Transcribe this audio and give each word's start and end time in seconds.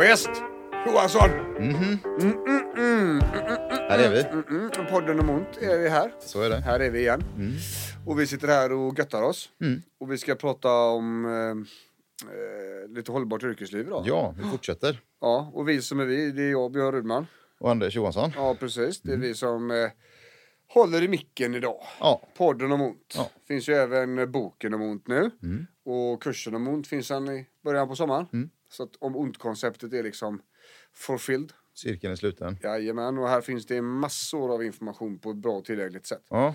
visst. 0.00 0.30
Johansson. 0.86 1.30
Här 3.88 3.98
är 3.98 4.10
vi. 4.10 4.20
Mm, 4.56 4.70
podden 4.90 5.20
om 5.20 5.30
ont 5.30 5.56
är 5.60 5.78
vi 5.78 5.88
här. 5.88 6.14
Så 6.20 6.42
är 6.42 6.50
det. 6.50 6.56
Här 6.56 6.80
är 6.80 6.90
vi 6.90 7.00
igen. 7.00 7.22
Och 8.06 8.20
vi 8.20 8.26
sitter 8.26 8.48
här 8.48 8.72
och 8.72 8.98
göttar 8.98 9.22
oss. 9.22 9.50
Och 10.00 10.12
vi 10.12 10.18
ska 10.18 10.34
prata 10.34 10.68
om 10.72 11.24
eh, 11.24 11.30
eh, 12.30 12.88
lite 12.96 13.12
hållbart 13.12 13.42
yrkesliv 13.42 13.86
idag. 13.86 14.04
Ja, 14.06 14.34
vi 14.38 14.42
fortsätter. 14.50 15.00
Ja, 15.20 15.50
och 15.54 15.68
vi 15.68 15.82
som 15.82 16.00
är 16.00 16.04
vi, 16.04 16.30
det 16.30 16.42
är 16.42 16.50
jag, 16.50 16.72
Björn 16.72 16.92
Rudman. 16.92 17.26
Och 17.60 17.70
Anders 17.70 17.96
Johansson. 17.96 18.32
Ja, 18.36 18.56
precis. 18.60 19.00
Det 19.00 19.12
är 19.12 19.16
vi 19.16 19.34
som 19.34 19.70
eh, 19.70 19.90
håller 20.68 21.02
i 21.02 21.08
micken 21.08 21.54
idag. 21.54 21.82
Ja. 22.00 22.22
Podden 22.36 22.72
om 22.72 22.82
ont. 22.82 23.14
Ja. 23.16 23.30
Finns 23.48 23.68
ju 23.68 23.74
även 23.74 24.18
eh, 24.18 24.26
boken 24.26 24.74
om 24.74 24.82
ont 24.82 25.08
nu. 25.08 25.30
Och 25.84 26.22
kursen 26.22 26.54
om 26.54 26.68
ont 26.68 26.86
finns 26.86 27.08
den 27.08 27.28
i 27.28 27.46
början 27.64 27.88
på 27.88 27.96
sommaren. 27.96 28.50
Så 28.70 28.82
att 28.82 28.96
om 28.98 29.16
ont-konceptet 29.16 29.92
är 29.92 30.02
liksom 30.02 30.42
fulfilled. 30.92 31.52
Cirkeln 31.74 32.12
är 32.12 32.16
sluten. 32.16 32.56
Jajamän, 32.62 33.18
och 33.18 33.28
här 33.28 33.40
finns 33.40 33.66
det 33.66 33.82
massor 33.82 34.54
av 34.54 34.64
information 34.64 35.18
på 35.18 35.30
ett 35.30 35.36
bra 35.36 35.52
och 35.52 35.64
tillgängligt 35.64 36.06
sätt. 36.06 36.24
Ja, 36.28 36.54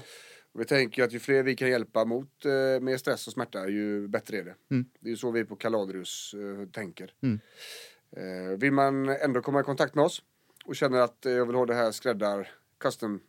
Och 0.54 0.62
vi 0.62 0.66
tänker 0.66 1.04
att 1.04 1.14
ju 1.14 1.20
fler 1.20 1.44
vi 1.44 1.56
kan 1.56 1.70
hjälpa 1.70 2.06
mot 2.06 2.46
eh, 2.46 2.82
med 2.82 3.00
stress 3.00 3.28
och 3.28 3.34
smärta, 3.34 3.68
ju 3.68 4.08
bättre 4.08 4.38
är 4.38 4.44
det. 4.44 4.56
Det 5.00 5.12
är 5.12 5.16
så 5.16 5.32
vi 5.32 5.46
på 5.46 5.56
Kaladrius 5.56 6.34
eh, 6.34 6.68
tänker. 6.70 7.14
Eh, 8.18 8.58
vill 8.58 8.72
man 8.72 9.10
ändå 9.10 9.42
komma 9.42 9.60
i 9.60 9.64
kontakt 9.64 9.96
med 9.96 10.06
oss 10.06 10.22
och 10.66 10.76
känner 10.76 11.00
att 11.02 11.26
eh, 11.26 11.32
jag 11.32 11.46
vill 11.46 11.56
ha 11.56 11.66
det 11.66 11.74
här 11.76 11.92
skräddar 11.92 12.52
custom, 12.78 13.20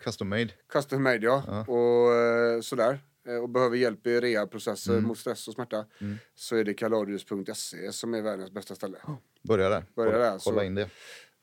custom 0.00 0.28
made. 0.28 0.48
custom 0.68 1.02
made 1.02 1.16
ja, 1.26 1.64
och 1.68 2.14
eh, 2.14 2.60
sådär. 2.60 2.98
Eh, 3.26 3.34
Och 3.36 3.48
behöver 3.48 3.76
hjälp 3.76 4.06
i 4.06 4.20
rehabprocesser 4.20 5.00
mot 5.00 5.18
stress 5.18 5.48
och 5.48 5.54
smärta. 5.54 5.86
Så 6.34 6.56
är 6.56 6.64
det 6.64 6.74
kaladrius.se 6.74 7.92
som 7.92 8.14
är 8.14 8.22
världens 8.22 8.50
bästa 8.50 8.74
ställe. 8.74 8.98
Börja 9.42 9.68
där. 9.68 9.84
Börja 9.94 10.18
där, 10.18 10.38
Kolla 10.38 10.64
in 10.64 10.74
det. 10.74 10.88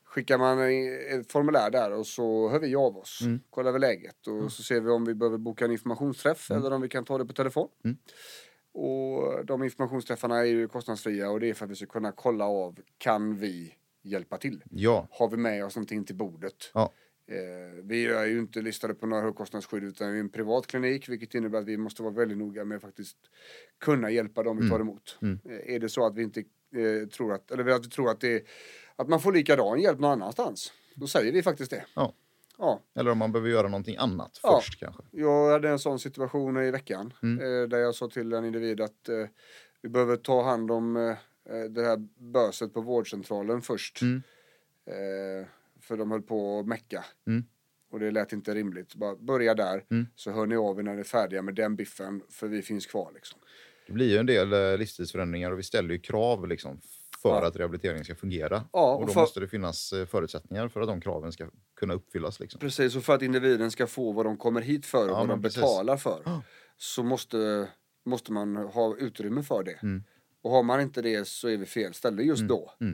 skickar 0.04 0.38
man 0.38 0.58
ett 1.20 1.32
formulär 1.32 1.70
där 1.70 1.92
och 1.92 2.06
så 2.06 2.48
hör 2.48 2.58
vi 2.58 2.74
av 2.74 2.96
oss. 2.98 3.20
Kollar 3.50 3.72
vi 3.72 3.78
läget 3.78 4.26
och 4.26 4.52
så 4.52 4.62
ser 4.62 4.80
vi 4.80 4.90
om 4.90 5.04
vi 5.04 5.14
behöver 5.14 5.38
boka 5.38 5.64
en 5.64 5.72
informationsträff 5.72 6.50
eller 6.50 6.70
om 6.72 6.80
vi 6.82 6.88
kan 6.88 7.04
ta 7.04 7.18
det 7.18 7.24
på 7.26 7.32
telefon. 7.32 7.68
Och 8.72 9.46
de 9.46 9.62
informationsträffarna 9.64 10.38
är 10.38 10.44
ju 10.44 10.68
kostnadsfria 10.68 11.30
och 11.30 11.40
det 11.40 11.50
är 11.50 11.54
för 11.54 11.64
att 11.64 11.70
vi 11.70 11.74
ska 11.76 11.86
kunna 11.86 12.12
kolla 12.12 12.44
av, 12.44 12.78
kan 12.98 13.36
vi 13.36 13.74
hjälpa 14.02 14.36
till? 14.38 14.62
Ja. 14.70 15.08
Har 15.10 15.28
vi 15.28 15.36
med 15.36 15.64
oss 15.64 15.76
någonting 15.76 16.04
till 16.04 16.16
bordet? 16.16 16.70
Ja. 16.74 16.92
Eh, 17.30 17.36
vi 17.82 18.06
är 18.06 18.24
ju 18.26 18.38
inte 18.38 18.62
listade 18.62 18.94
på 18.94 19.06
några 19.06 19.22
högkostnadsskydd 19.22 19.84
utan 19.84 20.12
vi 20.12 20.16
är 20.16 20.20
en 20.20 20.28
privat 20.30 20.66
klinik 20.66 21.08
vilket 21.08 21.34
innebär 21.34 21.58
att 21.58 21.66
vi 21.66 21.76
måste 21.76 22.02
vara 22.02 22.14
väldigt 22.14 22.38
noga 22.38 22.64
med 22.64 22.76
att 22.76 22.82
faktiskt 22.82 23.16
kunna 23.80 24.10
hjälpa 24.10 24.42
dem 24.42 24.56
vi 24.60 24.68
tar 24.70 24.80
emot. 24.80 25.18
Eh, 25.22 25.74
är 25.74 25.78
det 25.78 25.88
så 25.88 26.06
att 26.06 26.14
vi 26.16 26.22
inte 26.22 26.40
eh, 26.40 27.08
tror 27.08 27.32
att, 27.32 27.50
eller 27.50 27.66
att 27.68 27.86
vi 27.86 27.90
tror 27.90 28.10
att, 28.10 28.20
det, 28.20 28.44
att 28.96 29.08
man 29.08 29.20
får 29.20 29.32
likadan 29.32 29.80
hjälp 29.80 29.98
någon 29.98 30.10
annanstans, 30.10 30.72
då 30.94 31.06
säger 31.06 31.32
vi 31.32 31.42
faktiskt 31.42 31.70
det. 31.70 31.84
Ja. 31.94 32.14
Ja, 32.58 32.80
Eller 32.94 33.10
om 33.10 33.18
man 33.18 33.32
behöver 33.32 33.50
göra 33.50 33.68
någonting 33.68 33.96
annat 33.96 34.40
Ja. 34.42 34.60
först 34.62 34.80
kanske. 34.80 35.02
jag 35.10 35.50
hade 35.50 35.68
en 35.68 35.78
sån 35.78 35.98
situation 35.98 36.56
i 36.56 36.70
veckan 36.70 37.12
Mm. 37.22 37.38
eh, 37.62 37.68
där 37.68 37.78
jag 37.78 37.94
sa 37.94 38.08
till 38.08 38.32
en 38.32 38.44
individ 38.44 38.80
att 38.80 39.08
eh, 39.08 39.26
vi 39.82 39.88
behöver 39.88 40.16
ta 40.16 40.42
hand 40.42 40.70
om 40.70 40.96
eh, 40.96 41.16
det 41.70 41.82
här 41.84 41.96
böset 42.32 42.74
på 42.74 42.80
vårdcentralen 42.80 43.62
först. 43.62 44.02
Mm. 44.02 44.22
För 45.90 45.96
de 45.96 46.10
höll 46.10 46.22
på 46.22 46.58
att 46.58 46.66
mecka. 46.66 47.04
Mm. 47.26 47.44
Och 47.92 48.00
det 48.00 48.10
lät 48.10 48.32
inte 48.32 48.54
rimligt. 48.54 48.94
Bara 48.94 49.16
börja 49.16 49.54
där 49.54 49.84
så 50.14 50.30
hör 50.30 50.46
ni 50.46 50.56
av 50.56 50.78
er 50.78 50.82
när 50.82 50.94
ni 50.94 51.00
är 51.00 51.04
färdiga 51.04 51.42
med 51.42 51.54
den 51.54 51.76
biffen 51.76 52.22
för 52.28 52.48
vi 52.48 52.62
finns 52.62 52.86
kvar 52.86 53.10
liksom. 53.14 53.38
Det 53.86 53.92
blir 53.92 54.08
ju 54.10 54.16
en 54.16 54.26
del 54.26 54.52
eh, 54.52 54.78
livsstilsförändringar 54.78 55.50
och 55.50 55.58
vi 55.58 55.62
ställer 55.62 55.94
ju 55.94 56.00
krav 56.00 56.48
liksom 56.48 56.80
för 57.22 57.28
Ja. 57.28 57.46
att 57.46 57.56
rehabiliteringen 57.56 58.04
ska 58.04 58.14
fungera. 58.14 58.64
Ja, 58.72 58.94
och 58.94 59.00
och 59.00 59.06
då 59.06 59.12
för- 59.12 59.20
måste 59.20 59.40
det 59.40 59.48
finnas 59.48 59.92
eh, 59.92 60.06
förutsättningar 60.06 60.68
för 60.68 60.80
att 60.80 60.88
de 60.88 61.00
kraven 61.00 61.32
ska 61.32 61.48
kunna 61.76 61.94
uppfyllas. 61.94 62.40
Liksom. 62.40 62.60
Precis, 62.60 62.96
och 62.96 63.02
för 63.04 63.14
att 63.14 63.22
individen 63.22 63.70
ska 63.70 63.86
få 63.86 64.12
vad 64.12 64.26
de 64.26 64.36
kommer 64.36 64.60
hit 64.60 64.86
för 64.86 65.04
och 65.04 65.10
Ja, 65.10 65.18
vad 65.18 65.28
de 65.28 65.42
precis. 65.42 65.56
betalar 65.60 65.96
för 65.96 66.22
så 66.76 67.02
måste, 67.02 67.68
måste 68.04 68.32
man 68.32 68.56
ha 68.56 68.96
utrymme 68.96 69.42
för 69.42 69.62
det. 69.62 69.78
Mm. 69.82 70.04
Och 70.42 70.50
har 70.50 70.62
man 70.62 70.80
inte 70.80 71.02
det 71.02 71.28
så 71.28 71.48
är 71.48 71.56
vi 71.56 71.66
fel 71.66 71.94
ställe 71.94 72.22
just 72.22 72.42
då. 72.42 72.72
Eh, 72.80 72.86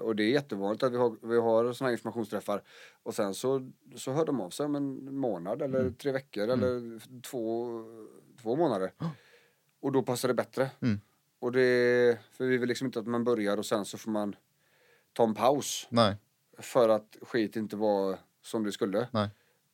Och 0.00 0.16
det 0.16 0.22
är 0.24 0.30
jättevanligt 0.30 0.82
att 0.82 0.92
vi 0.92 0.96
har, 0.96 1.16
vi 1.22 1.36
har 1.38 1.72
såna 1.72 1.88
här 1.88 1.92
informationsträffar 1.92 2.62
och 3.02 3.14
sen 3.14 3.34
så, 3.34 3.70
så 3.96 4.12
hör 4.12 4.24
de 4.24 4.40
av 4.40 4.50
sig 4.50 4.66
om 4.66 4.74
en 4.74 5.14
månad 5.14 5.62
eller 5.62 5.80
Mm. 5.80 5.94
tre 5.94 6.12
veckor 6.12 6.48
eller 6.48 7.00
två, 7.22 7.68
två 8.42 8.56
månader. 8.56 8.92
Och 9.80 9.92
då 9.92 10.02
passar 10.02 10.28
det 10.28 10.34
bättre. 10.34 10.70
Mm. 10.80 11.00
Och 11.38 11.52
det, 11.52 12.18
för 12.30 12.44
vi 12.46 12.56
vill 12.58 12.68
liksom 12.68 12.86
inte 12.86 12.98
att 12.98 13.06
man 13.06 13.24
börjar 13.24 13.56
och 13.56 13.66
sen 13.66 13.84
så 13.84 13.98
får 13.98 14.10
man 14.10 14.36
ta 15.12 15.24
en 15.24 15.34
paus 15.34 15.86
Nej, 15.90 16.16
för 16.58 16.88
att 16.88 17.16
skit 17.22 17.56
inte 17.56 17.76
var 17.76 18.18
som 18.42 18.64
det 18.64 18.72
skulle. 18.72 19.08
nej. 19.12 19.28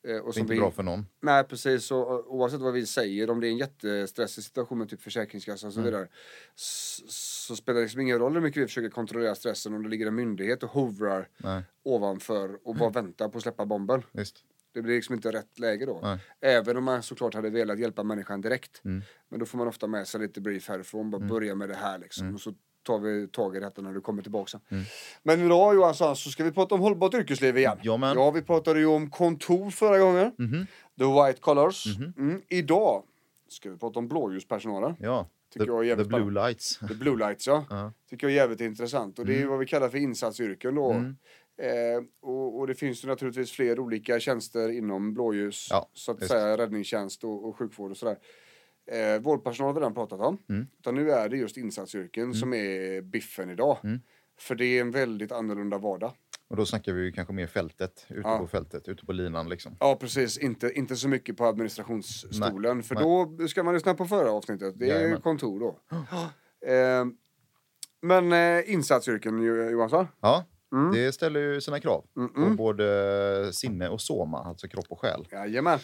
Eh, 0.09 0.17
Och 0.17 0.37
inte 0.37 0.53
vi, 0.53 0.59
bra 0.59 0.71
för 0.71 0.83
någon. 0.83 1.07
Nej 1.21 1.45
precis, 1.45 1.85
så, 1.85 1.97
o- 2.03 2.25
oavsett 2.27 2.61
vad 2.61 2.73
vi 2.73 2.87
säger, 2.87 3.31
om 3.31 3.41
det 3.41 3.47
är 3.47 3.51
en 3.51 3.57
jättestressig 3.57 4.45
situation 4.45 4.79
med 4.79 4.89
typ 4.89 5.03
Försäkringskassan 5.03 5.69
och 5.69 5.75
så 5.75 5.81
vidare. 5.81 6.09
s- 6.57 7.01
Så 7.47 7.57
spelar 7.57 7.75
det 7.81 7.85
liksom 7.85 8.01
ingen 8.01 8.19
roll 8.19 8.35
hur 8.35 8.41
mycket 8.41 8.63
vi 8.63 8.67
försöker 8.67 8.89
kontrollera 8.91 9.35
stressen 9.35 9.75
om 9.75 9.83
det 9.83 9.89
ligger 9.89 10.07
en 10.07 10.15
myndighet 10.15 10.63
och 10.63 10.71
hovrar 10.71 11.29
Nej, 11.37 11.63
ovanför 11.83 12.59
och 12.69 12.75
bara 12.77 12.91
väntar 12.91 13.29
på 13.29 13.37
att 13.39 13.43
släppa 13.43 13.67
bomben. 13.67 14.03
visst. 14.13 14.37
Det 14.73 14.83
blir 14.83 14.95
liksom 14.95 15.15
inte 15.15 15.33
rätt 15.33 15.59
läge 15.59 15.87
då. 15.87 16.01
Nej. 16.03 16.19
Även 16.41 16.77
om 16.77 16.85
man 16.85 17.03
såklart 17.03 17.35
hade 17.35 17.51
velat 17.51 17.79
hjälpa 17.79 18.03
människan 18.03 18.41
direkt. 18.41 18.81
Mm. 18.85 19.03
Men 19.29 19.39
då 19.41 19.47
får 19.47 19.59
man 19.59 19.69
ofta 19.69 19.87
med 19.87 20.09
sig 20.09 20.21
lite 20.21 20.41
brief 20.41 20.69
härifrån, 20.69 21.11
bara 21.11 21.21
börja 21.27 21.55
med 21.55 21.69
det 21.69 21.75
här 21.75 21.99
liksom. 21.99 22.35
Och 22.35 22.41
så 22.41 22.55
tar 22.85 22.99
vi 22.99 23.29
tag 23.29 23.57
i 23.57 23.61
detta 23.61 23.83
när 23.83 23.93
du 23.93 24.01
kommer 24.01 24.23
tillbaka 24.23 24.49
sen. 24.49 24.61
Mm. 24.69 24.85
Men 25.23 25.41
idag 25.41 25.75
Johansson 25.75 26.17
så 26.17 26.31
ska 26.31 26.45
vi 26.45 26.53
prata 26.53 26.75
om 26.75 26.81
hållbart 26.81 27.15
yrkesliv 27.15 27.59
igen. 27.59 27.79
Ja, 27.83 27.97
men. 27.97 28.17
ja 28.17 28.31
vi 28.31 28.43
pratade 28.43 28.81
ju 28.81 28.87
om 28.87 29.11
kontor 29.11 29.71
förra 29.71 29.99
gången. 29.99 30.33
The 30.99 31.05
white 31.05 31.41
collars. 31.41 31.87
Mm. 32.17 32.43
Idag 32.49 33.03
ska 33.49 33.71
vi 33.71 33.77
prata 33.77 33.99
om 33.99 34.09
blåljuspersonalen. 34.09 34.97
Ja, 34.99 35.29
Tycker 35.53 35.67
the, 35.67 35.73
jag 35.73 35.81
är 35.81 35.85
jävligt 35.89 36.05
the 36.07 36.09
blue 36.09 36.21
spännande. 36.21 36.49
lights. 36.49 36.79
The 36.89 36.95
blue 36.95 37.19
lights 37.19 37.47
ja. 37.47 37.65
Ja. 37.71 37.93
Tycker 38.11 38.27
jag 38.27 38.33
är 38.33 38.37
jävligt 38.37 38.61
intressant. 38.61 39.19
Och 39.19 39.27
det 39.27 39.35
är 39.35 39.39
ju 39.39 39.47
vad 39.47 39.59
vi 39.59 39.67
kallar 39.67 39.89
för 39.89 39.99
insatsyrken 39.99 40.75
då. 40.75 40.91
Mm. 40.93 41.17
Eh, 41.59 42.03
och, 42.23 42.59
och 42.59 42.67
det 42.67 42.75
finns 42.75 43.05
ju 43.05 43.09
naturligtvis 43.09 43.53
fler 43.53 43.81
olika 43.81 44.21
tjänster 44.21 44.69
inom 44.69 45.15
blåljus. 45.15 45.67
Ja, 45.71 45.91
så 45.93 46.13
att 46.13 46.23
visst. 46.23 46.31
säga 46.31 46.57
räddningstjänst 46.57 47.25
och, 47.25 47.49
och 47.49 47.59
sjukvård 47.59 47.91
och 47.91 47.97
sådär. 47.97 48.17
Eh, 48.93 49.21
vårdpersonal 49.23 49.69
har 49.69 49.75
vi 49.75 49.81
redan 49.81 49.95
pratat 49.95 50.21
om. 50.21 50.39
Mm. 50.49 50.67
Utan 50.79 50.95
nu 50.95 51.11
är 51.11 51.29
det 51.29 51.37
just 51.37 51.57
insatsyrken 51.57 52.35
som 52.35 52.55
är 52.55 53.01
biffen 53.03 53.51
idag. 53.51 53.79
Mm. 53.85 54.01
För 54.39 54.55
det 54.55 54.65
är 54.67 54.81
en 54.81 54.91
väldigt 54.91 55.33
annorlunda 55.33 55.79
vardag. 55.79 56.13
Och 56.49 56.57
då 56.57 56.67
snackar 56.67 56.93
vi 56.93 57.03
ju 57.05 57.13
kanske 57.13 57.35
mer 57.35 57.47
fältet, 57.47 58.07
ute 58.09 58.29
Ja. 58.29 58.39
på 58.39 58.47
fältet, 58.47 58.89
ute 58.89 59.07
på 59.07 59.13
linan 59.13 59.49
liksom. 59.49 59.77
Ja 59.81 59.97
precis, 60.01 60.39
inte, 60.39 60.73
inte 60.73 60.97
så 60.97 61.09
mycket 61.09 61.37
på 61.37 61.45
administrationsstolen. 61.47 62.83
för 62.83 62.95
nej. 62.95 63.05
då 63.39 63.49
ska 63.49 63.63
man 63.63 63.75
lyssna 63.75 63.95
på 63.95 64.05
förra 64.05 64.31
avsnittet. 64.31 64.75
Det 64.79 64.91
är 64.91 64.95
Jajamän. 64.95 65.21
kontor 65.21 65.61
då. 65.61 65.97
Eh, 66.71 67.05
men 68.03 68.33
eh, 68.33 68.73
insatsyrken 68.73 69.43
Jo- 69.43 69.71
Johansson. 69.71 70.07
Ja, 70.21 70.45
Mm. 70.73 70.93
det 70.93 71.13
ställer 71.13 71.41
ju 71.41 71.61
sina 71.61 71.81
krav 71.81 72.05
på 72.35 72.51
både 72.57 73.53
sinne 73.53 73.89
och 73.89 74.01
soma, 74.01 74.39
alltså 74.39 74.69
kropp 74.69 74.87
och 74.89 75.01
själ. 75.01 75.29
Jajamän. 75.33 75.79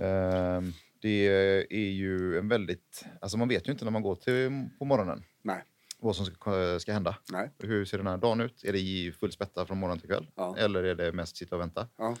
Ehm, 0.00 0.72
Det 1.06 1.26
är 1.70 1.90
ju 1.90 2.38
en 2.38 2.48
väldigt... 2.48 3.04
Alltså 3.20 3.38
man 3.38 3.48
vet 3.48 3.68
ju 3.68 3.72
inte 3.72 3.84
när 3.84 3.92
man 3.92 4.02
går 4.02 4.14
till 4.16 4.68
på 4.78 4.84
morgonen 4.84 5.24
Nej. 5.42 5.64
vad 5.98 6.16
som 6.16 6.26
ska, 6.26 6.78
ska 6.80 6.92
hända. 6.92 7.18
Nej. 7.32 7.50
Hur 7.58 7.84
ser 7.84 7.98
den 7.98 8.06
här 8.06 8.16
dagen 8.16 8.40
ut? 8.40 8.64
Är 8.64 8.72
det 8.72 8.78
i 8.78 9.12
full 9.12 9.32
spätta 9.32 9.66
från 9.66 9.78
morgon 9.78 9.98
till 9.98 10.08
kväll? 10.08 10.30
Ja. 10.34 10.56
Eller 10.58 10.84
är 10.84 10.94
det 10.94 11.12
mest 11.12 11.36
sitta 11.36 11.54
och 11.54 11.60
vänta? 11.60 11.88
Ja. 11.96 12.16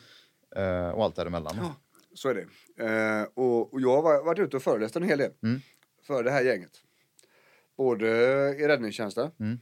Eh, 0.56 0.88
och 0.90 1.04
allt 1.04 1.16
däremellan. 1.16 1.54
Ja. 1.58 1.74
Så 2.14 2.28
är 2.28 2.34
det. 2.34 2.46
Eh, 2.86 3.22
och, 3.34 3.72
och 3.72 3.80
jag 3.80 3.96
har 3.96 4.02
va- 4.02 4.22
varit 4.22 4.38
ute 4.38 4.56
och 4.56 4.62
föreläst 4.62 4.96
en 4.96 5.02
hel 5.02 5.18
del 5.18 5.32
Mm. 5.42 5.60
för 6.06 6.22
det 6.24 6.30
här 6.30 6.42
gänget. 6.42 6.82
Både 7.76 8.08
i 8.58 8.68
räddningstjänsten. 8.68 9.30
Mm. 9.40 9.58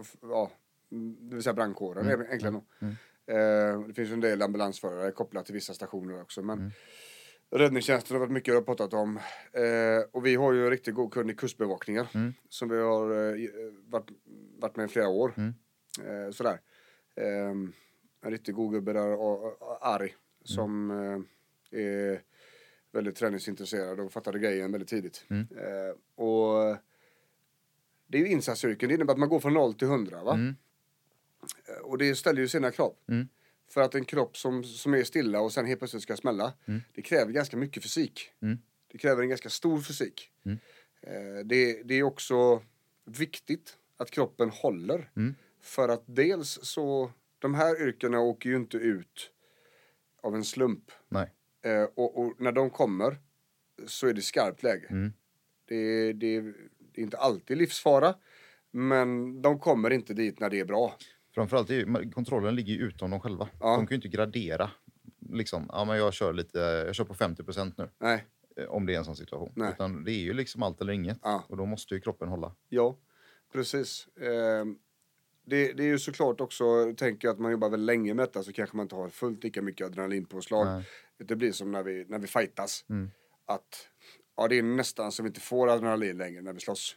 f- 0.00 0.16
ja, 0.22 0.50
det 1.28 1.34
vill 1.34 1.42
säga 1.42 1.54
brandkåren 1.54 2.10
mm. 2.10 2.26
enklare 2.30 2.52
nog. 2.52 2.64
Mm. 2.80 2.92
Eh, 2.92 2.96
det 3.86 3.94
finns 3.94 4.10
en 4.10 4.20
del 4.20 4.42
ambulansförare 4.42 5.10
kopplat 5.10 5.46
till 5.46 5.54
vissa 5.54 5.74
stationer 5.74 6.22
också. 6.22 6.42
Men 6.42 6.58
mm. 6.58 6.70
Räddningstjänsten 7.50 8.14
har 8.14 8.20
varit 8.20 8.32
mycket 8.32 8.54
jag 8.54 8.66
pratat 8.66 8.94
om. 8.94 9.16
Eh, 9.52 10.08
och 10.12 10.26
vi 10.26 10.34
har 10.34 10.52
ju 10.52 10.64
en 10.64 10.70
riktigt 10.70 10.94
god 10.94 11.12
kund 11.12 11.30
i 11.30 11.34
kustbevakningen. 11.34 12.06
Mm. 12.14 12.34
Som 12.48 12.68
vi 12.68 12.76
har 12.76 13.10
eh, 13.10 13.50
varit, 13.86 14.10
varit 14.58 14.76
med 14.76 14.84
i 14.84 14.88
flera 14.88 15.08
år. 15.08 15.34
Mm. 15.36 15.54
Eh, 16.04 16.30
sådär. 16.30 16.60
Eh, 17.16 17.50
en 18.22 18.30
riktigt 18.30 18.54
god 18.54 18.72
gubbe 18.72 18.92
där, 18.92 19.16
Ari. 19.80 20.14
Som 20.44 20.90
mm. 20.90 21.26
är 21.70 22.22
väldigt 22.92 23.16
träningsintresserad 23.16 24.00
och 24.00 24.12
fattade 24.12 24.38
grejen 24.38 24.72
väldigt 24.72 24.88
tidigt. 24.88 25.26
Mm. 25.30 25.46
och 26.14 26.76
det 28.06 28.18
är 28.18 28.22
ju 28.22 28.28
insatsyrken, 28.28 28.88
det 28.88 28.94
innebär 28.94 29.12
att 29.12 29.18
man 29.18 29.28
går 29.28 29.40
från 29.40 29.54
0 29.54 29.74
till 29.74 29.88
100 29.88 30.24
va? 30.24 30.38
Och 31.82 31.98
det 31.98 32.14
ställer 32.14 32.40
ju 32.40 32.48
sina 32.48 32.70
krav. 32.70 32.94
Mm. 33.08 33.28
För 33.68 33.80
att 33.80 33.94
en 33.94 34.04
kropp 34.04 34.36
som, 34.36 34.64
som 34.64 34.94
är 34.94 35.04
stilla 35.04 35.40
och 35.40 35.52
sen 35.52 35.66
helt 35.66 35.80
plötsligt 35.80 36.02
ska 36.02 36.16
smälla, 36.16 36.52
mm. 36.66 36.80
det 36.94 37.02
kräver 37.02 37.32
ganska 37.32 37.56
mycket 37.56 37.82
fysik. 37.82 38.30
Mm. 38.42 38.58
Det 38.92 38.98
kräver 38.98 39.22
en 39.22 39.28
ganska 39.28 39.50
stor 39.50 39.80
fysik. 39.80 40.30
Mm. 40.44 40.58
Eh, 41.00 41.44
det, 41.44 41.82
det 41.82 41.94
är 41.94 42.02
också 42.02 42.62
viktigt 43.04 43.76
att 43.96 44.10
kroppen 44.10 44.50
håller. 44.50 45.10
Mm. 45.16 45.34
För 45.60 45.88
att 45.88 46.02
dels 46.06 46.58
så, 46.62 47.12
de 47.38 47.54
här 47.54 47.82
yrkena 47.82 48.20
åker 48.20 48.50
ju 48.50 48.56
inte 48.56 48.76
ut 48.76 49.30
av 50.22 50.34
en 50.34 50.44
slump. 50.44 50.90
Eh, 51.62 51.82
och, 51.82 52.18
och, 52.18 52.34
när 52.38 52.52
de 52.52 52.70
kommer 52.70 53.16
så 53.86 54.06
är 54.06 54.12
det 54.12 54.22
skarpt 54.22 54.62
läge. 54.62 54.86
Mm. 54.90 55.12
Det, 55.64 56.12
det, 56.12 56.40
det 56.92 57.00
är 57.00 57.02
inte 57.02 57.16
alltid 57.16 57.58
livsfara, 57.58 58.14
men 58.70 59.42
de 59.42 59.58
kommer 59.58 59.90
inte 59.90 60.14
dit 60.14 60.40
när 60.40 60.50
det 60.50 60.60
är 60.60 60.64
bra. 60.64 60.96
Framförallt 61.38 61.70
är 61.70 62.12
kontrollen 62.12 62.54
ligger 62.54 62.72
ju 62.74 62.80
utom 62.80 63.10
dem 63.10 63.20
själva. 63.20 63.48
Ja. 63.60 63.66
De 63.76 63.86
kan 63.86 63.94
ju 63.94 63.96
inte 63.96 64.08
gradera. 64.08 64.70
Liksom, 65.30 65.70
ja, 65.72 65.84
men 65.84 65.96
jag 65.98 66.12
kör 66.12 66.32
lite, 66.32 66.58
jag 66.58 66.94
kör 66.94 67.04
på 67.04 67.14
50% 67.14 67.72
nu. 67.76 67.88
Nej. 67.98 68.24
Eh, 68.56 68.64
om 68.64 68.86
det 68.86 68.94
är 68.94 68.98
en 68.98 69.04
sån 69.04 69.16
situation. 69.16 69.52
Nej. 69.56 69.72
Utan 69.72 70.04
det 70.04 70.12
är 70.12 70.18
ju 70.18 70.32
liksom 70.32 70.62
allt 70.62 70.80
eller 70.80 70.92
inget. 70.92 71.18
Ja. 71.22 71.44
Och 71.48 71.56
då 71.56 71.66
måste 71.66 71.94
ju 71.94 72.00
kroppen 72.00 72.28
hålla. 72.28 72.54
Ja, 72.68 72.96
precis. 73.52 74.08
Eh, 74.16 74.64
det, 75.44 75.72
det, 75.72 75.82
är 75.82 75.86
ju 75.86 75.98
såklart 75.98 76.40
också, 76.40 76.94
tänker 76.96 77.28
jag 77.28 77.34
att 77.34 77.40
man 77.40 77.52
jobbar 77.52 77.68
väl 77.68 77.84
länge 77.84 78.14
med 78.14 78.22
detta 78.22 78.42
så 78.42 78.52
kanske 78.52 78.76
man 78.76 78.84
inte 78.84 78.94
har 78.94 79.08
fullt 79.08 79.44
lika 79.44 79.62
mycket 79.62 79.86
adrenalinpåslag. 79.86 80.66
Nej. 80.66 80.84
Det 81.18 81.36
blir 81.36 81.52
som 81.52 81.72
när 81.72 81.82
vi, 81.82 82.04
när 82.08 82.18
vi 82.18 82.26
fightas. 82.26 82.84
Mm. 82.88 83.10
Att 83.46 83.88
ja, 84.36 84.48
det 84.48 84.58
är 84.58 84.62
nästan 84.62 85.12
som 85.12 85.24
vi 85.24 85.28
inte 85.28 85.40
får 85.40 85.68
adrenalin 85.68 86.18
längre 86.18 86.42
när 86.42 86.52
vi 86.52 86.60
slåss. 86.60 86.96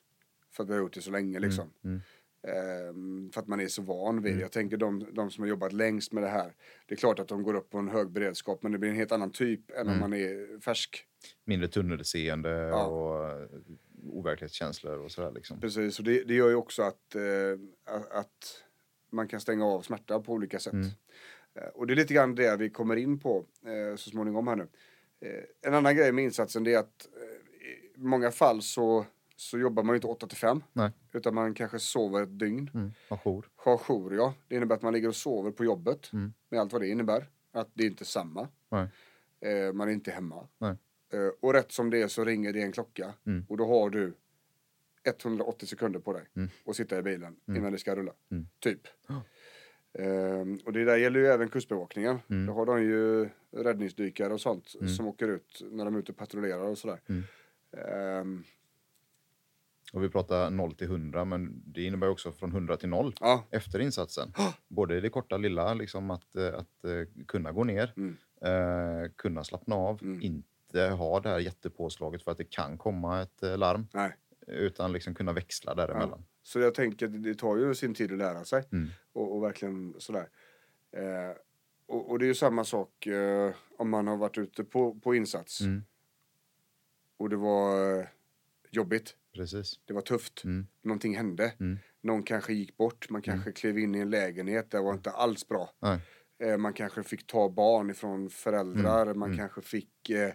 För 0.52 0.64
att 0.64 0.70
vi 0.70 0.74
har 0.74 0.80
gjort 0.80 0.94
det 0.94 1.02
så 1.02 1.12
länge 1.12 1.40
liksom. 1.40 1.64
Mm. 1.84 1.96
Mm. 1.96 2.02
Um, 2.44 3.32
för 3.34 3.42
att 3.42 3.48
man 3.48 3.60
är 3.60 3.68
så 3.68 3.82
van 3.82 4.16
vid 4.16 4.24
det. 4.24 4.30
Mm. 4.30 4.42
Jag 4.42 4.52
tänker 4.52 4.78
de, 4.78 5.08
de 5.14 5.32
som 5.32 5.42
har 5.42 5.50
jobbat 5.50 5.74
längst 5.74 6.12
med 6.12 6.24
det 6.24 6.30
här. 6.30 6.54
Det 6.88 6.94
är 6.94 6.98
klart 6.98 7.20
att 7.20 7.28
de 7.28 7.44
går 7.44 7.54
upp 7.54 7.70
på 7.70 7.78
en 7.78 7.88
hög 7.88 8.10
beredskap 8.10 8.64
men 8.64 8.72
det 8.72 8.78
blir 8.78 8.90
en 8.90 8.96
helt 8.96 9.12
annan 9.12 9.32
typ 9.32 9.72
än 9.72 9.82
mm. 9.82 9.94
om 9.94 10.00
man 10.00 10.14
är 10.14 10.60
färsk. 10.60 11.06
Mindre 11.46 11.68
tunnelseende 11.68 12.50
ja. 12.50 12.86
och 12.86 13.42
uh, 13.42 13.48
overklighetskänslor 14.14 14.98
och 14.98 15.12
sådär 15.12 15.32
liksom. 15.32 15.60
Precis, 15.60 16.00
och 16.00 16.06
det, 16.06 16.24
det 16.24 16.34
gör 16.34 16.50
ju 16.50 16.56
också 16.56 16.82
att, 16.82 17.16
uh, 17.16 17.60
att 18.12 18.64
man 19.10 19.28
kan 19.28 19.42
stänga 19.42 19.66
av 19.66 19.82
smärta 19.82 20.20
på 20.20 20.34
olika 20.34 20.60
sätt. 20.60 20.74
Mm. 20.74 20.86
Uh, 20.86 21.68
och 21.74 21.88
det 21.88 21.94
är 21.94 21.96
lite 21.96 22.14
grann 22.14 22.36
det 22.36 22.58
vi 22.58 22.70
kommer 22.70 22.96
in 22.96 23.20
på 23.20 23.46
så 23.96 24.10
småningom 24.10 24.48
här 24.48 24.56
nu. 24.56 24.68
en 25.62 25.74
annan 25.74 25.96
grej 25.96 26.12
med 26.12 26.24
insatsen 26.24 26.68
är 26.68 26.78
att 26.78 27.08
i 27.96 28.00
många 28.00 28.32
fall 28.32 28.62
så 28.62 29.06
så 29.42 29.60
jobbar 29.60 29.84
man 29.84 29.94
ju 29.94 29.98
inte 29.98 30.08
8 30.08 30.28
till 30.28 30.38
5. 30.38 30.64
Nej. 30.74 30.92
Utan 31.14 31.36
man 31.36 31.54
kanske 31.54 31.80
sover 31.80 32.24
ett 32.24 32.40
dygn. 32.40 32.70
Mm. 32.74 32.92
Har 33.10 33.18
jour. 33.18 33.50
Har 33.56 33.78
jour, 33.78 34.16
ja. 34.16 34.34
Det 34.48 34.56
innebär 34.56 34.76
att 34.76 34.82
man 34.82 34.94
ligger 34.94 35.08
och 35.08 35.16
sover 35.16 35.52
på 35.52 35.66
jobbet. 35.66 36.14
Mm. 36.14 36.34
Med 36.50 36.60
allt 36.60 36.74
vad 36.74 36.82
det 36.82 36.88
innebär. 36.88 37.30
Att 37.52 37.70
det 37.74 37.84
är 37.84 37.88
inte 37.88 38.06
samma. 38.06 38.48
Eh, 39.40 39.74
man 39.74 39.88
är 39.88 39.92
inte 39.92 40.12
hemma. 40.12 40.48
Eh, 41.14 41.28
och 41.40 41.54
rätt 41.54 41.72
som 41.72 41.90
det 41.90 42.02
är 42.02 42.08
så 42.08 42.26
ringer 42.26 42.54
det 42.54 42.62
en 42.62 42.72
klocka. 42.72 43.14
Mm. 43.26 43.46
Och 43.50 43.58
då 43.58 43.68
har 43.68 43.90
du 43.90 44.14
180 45.04 45.68
sekunder 45.68 46.00
på 46.00 46.14
dig. 46.14 46.24
Mm. 46.36 46.50
Och 46.64 46.76
sitta 46.76 47.00
i 47.00 47.02
bilen 47.02 47.36
mm. 47.48 47.60
innan 47.60 47.72
det 47.72 47.78
ska 47.78 47.96
rulla. 47.96 48.14
Mm. 48.32 48.48
Typ. 48.60 48.88
Oh. 49.10 49.20
Och 50.66 50.74
det 50.74 50.86
där 50.86 50.98
gäller 50.98 51.20
ju 51.20 51.28
även 51.28 51.50
kustbevakningen. 51.50 52.20
Mm. 52.30 52.46
Då 52.46 52.54
har 52.54 52.66
de 52.66 52.84
ju 52.84 53.30
räddningsdykare 53.52 54.34
och 54.34 54.42
sånt 54.42 54.76
mm. 54.80 54.94
som 54.94 55.08
åker 55.08 55.28
ut 55.28 55.62
när 55.72 55.86
de 55.86 55.96
är 55.96 56.00
ute 56.00 56.12
och 56.12 56.18
patrullerar 56.18 56.68
och 56.68 56.78
sådär. 56.78 57.00
Mm. 57.10 58.44
Och 59.92 60.04
vi 60.04 60.10
pratar 60.10 60.50
0 60.50 60.76
till 60.76 60.88
100, 60.88 61.26
men 61.26 61.62
det 61.66 61.84
innebär 61.84 62.10
också 62.10 62.32
från 62.32 62.52
100 62.52 62.78
till 62.78 62.90
0 62.90 63.16
ja. 63.20 63.48
efter 63.50 63.80
insatsen. 63.80 64.34
Både 64.68 65.02
det 65.02 65.10
korta 65.10 65.38
lilla, 65.38 65.74
liksom 65.74 66.12
att, 66.12 66.36
eh, 66.36 66.48
att, 66.48 66.54
att 66.56 66.86
eh, 66.86 67.26
kunna 67.26 67.52
gå 67.52 67.64
ner, 67.64 67.94
mm. 67.98 68.18
eh, 68.42 69.12
kunna 69.16 69.44
slappna 69.44 69.76
av, 69.76 70.04
mm. 70.04 70.22
inte 70.22 70.82
ha 70.82 71.20
det 71.20 71.30
här 71.30 71.40
jättepåslaget 71.40 72.24
för 72.24 72.32
att 72.32 72.38
det 72.38 72.50
kan 72.50 72.78
komma 72.78 73.22
ett 73.22 73.44
eh, 73.44 73.58
larm. 73.58 73.88
Nej. 73.94 74.16
Utan 74.48 74.92
liksom 74.92 75.16
kunna 75.16 75.34
växla 75.34 75.76
däremellan. 75.76 76.20
Ja. 76.20 76.26
Så 76.44 76.60
jag 76.60 76.76
tänker 76.76 77.06
att 77.06 77.24
det 77.24 77.36
tar 77.36 77.58
ju 77.58 77.76
sin 77.76 77.94
tid 77.94 78.12
att 78.12 78.18
lära 78.18 78.46
sig. 78.46 78.64
Mm. 78.72 78.90
Och, 79.14 79.36
och, 79.36 79.44
verkligen 79.44 79.96
sådär. 79.98 80.30
Eh, 80.92 81.38
och, 81.86 82.10
och, 82.10 82.20
det 82.20 82.26
är 82.26 82.28
ju 82.28 82.36
samma 82.36 82.64
sak 82.64 83.08
eh, 83.08 83.54
om 83.78 83.90
man 83.90 84.08
har 84.08 84.18
varit 84.18 84.38
ute 84.38 84.64
på, 84.64 85.00
på 85.00 85.16
insats. 85.16 85.62
Mm. 85.62 85.84
Och 87.18 87.30
det 87.30 87.36
var 87.36 88.08
jobbigt. 88.70 89.16
Precis. 89.34 89.80
Det 89.86 89.94
var 89.94 90.02
tufft. 90.02 90.44
Mm. 90.44 90.68
Någonting 90.84 91.18
hände. 91.18 91.54
Mm. 91.60 91.80
Någon 92.02 92.24
kanske 92.24 92.54
gick 92.54 92.78
bort. 92.78 93.10
Man 93.10 93.22
kanske 93.22 93.50
mm. 93.50 93.54
klev 93.54 93.80
in 93.80 93.96
i 93.96 94.00
en 94.00 94.10
lägenhet. 94.10 94.72
Det 94.72 94.82
var 94.82 94.94
inte 94.94 95.12
alls 95.12 95.48
bra. 95.48 95.70
Eh, 96.44 96.58
man 96.58 96.74
kanske 96.74 97.04
fick 97.04 97.28
ta 97.28 97.50
barn 97.50 97.90
ifrån 97.90 98.30
föräldrar. 98.30 99.06
Mm. 99.06 99.20
Man 99.20 99.30
mm. 99.30 99.38
kanske 99.38 99.62
fick 99.62 100.10
eh, 100.10 100.34